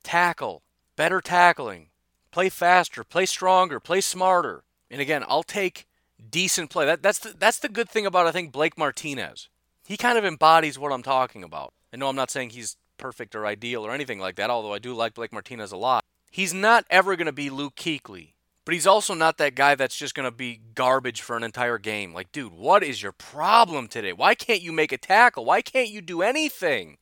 [0.04, 0.62] Tackle.
[0.96, 1.88] Better tackling.
[2.32, 3.04] Play faster.
[3.04, 3.80] Play stronger.
[3.80, 4.64] Play smarter.
[4.90, 5.88] And again, I'll take
[6.30, 6.86] decent play.
[6.86, 9.50] That, that's the, that's the good thing about I think Blake Martinez.
[9.86, 11.74] He kind of embodies what I'm talking about.
[11.94, 14.80] I know I'm not saying he's perfect or ideal or anything like that, although I
[14.80, 16.04] do like Blake Martinez a lot.
[16.30, 19.98] He's not ever going to be Luke Kuechly, but he's also not that guy that's
[19.98, 22.14] just going to be garbage for an entire game.
[22.14, 24.14] Like, dude, what is your problem today?
[24.14, 25.44] Why can't you make a tackle?
[25.44, 26.98] Why can't you do anything?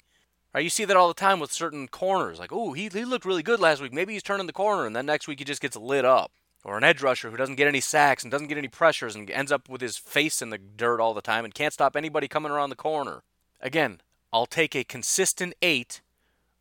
[0.51, 2.39] Right, you see that all the time with certain corners.
[2.39, 3.93] Like, oh, he, he looked really good last week.
[3.93, 6.32] Maybe he's turning the corner, and then next week he just gets lit up
[6.64, 9.30] or an edge rusher who doesn't get any sacks and doesn't get any pressures and
[9.32, 12.28] ends up with his face in the dirt all the time and can't stop anybody
[12.28, 13.24] coming around the corner.
[13.62, 14.01] Again,
[14.32, 16.01] I'll take a consistent 8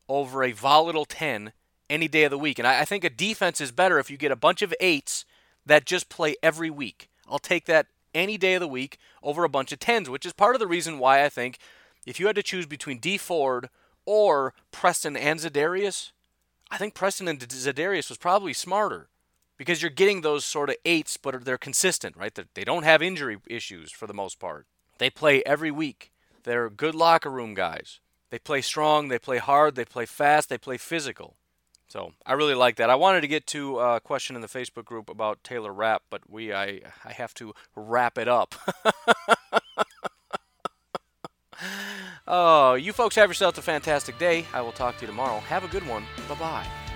[0.08, 1.52] over a volatile 10
[1.90, 2.58] any day of the week.
[2.58, 5.24] And I, think a defense is better if you get a bunch of 8s
[5.66, 7.08] that just play every week.
[7.28, 10.32] I'll take that any day of the week over a bunch of 10s, which is
[10.32, 11.58] part of the reason why I think
[12.06, 13.68] if you had to choose between Dee Ford
[14.06, 16.12] or Preston and Za'Darius,
[16.70, 19.08] I think Preston and Za'Darius was probably smarter
[19.58, 22.36] because you're getting those sort of eights, but they're consistent, right?
[22.54, 24.66] They don't have injury issues for the most part.
[24.98, 26.12] They play every week.
[26.44, 28.00] They're good locker room guys.
[28.30, 31.36] They play strong, they play hard, they play fast, they play physical.
[31.88, 32.90] So I really like that.
[32.90, 36.28] I wanted to get to a question in the Facebook group about Taylor Rapp, but
[36.28, 38.54] we I I have to wrap it up.
[42.28, 44.44] oh, you folks have yourselves a fantastic day.
[44.52, 45.40] I will talk to you tomorrow.
[45.40, 46.04] Have a good one.
[46.28, 46.87] Bye bye.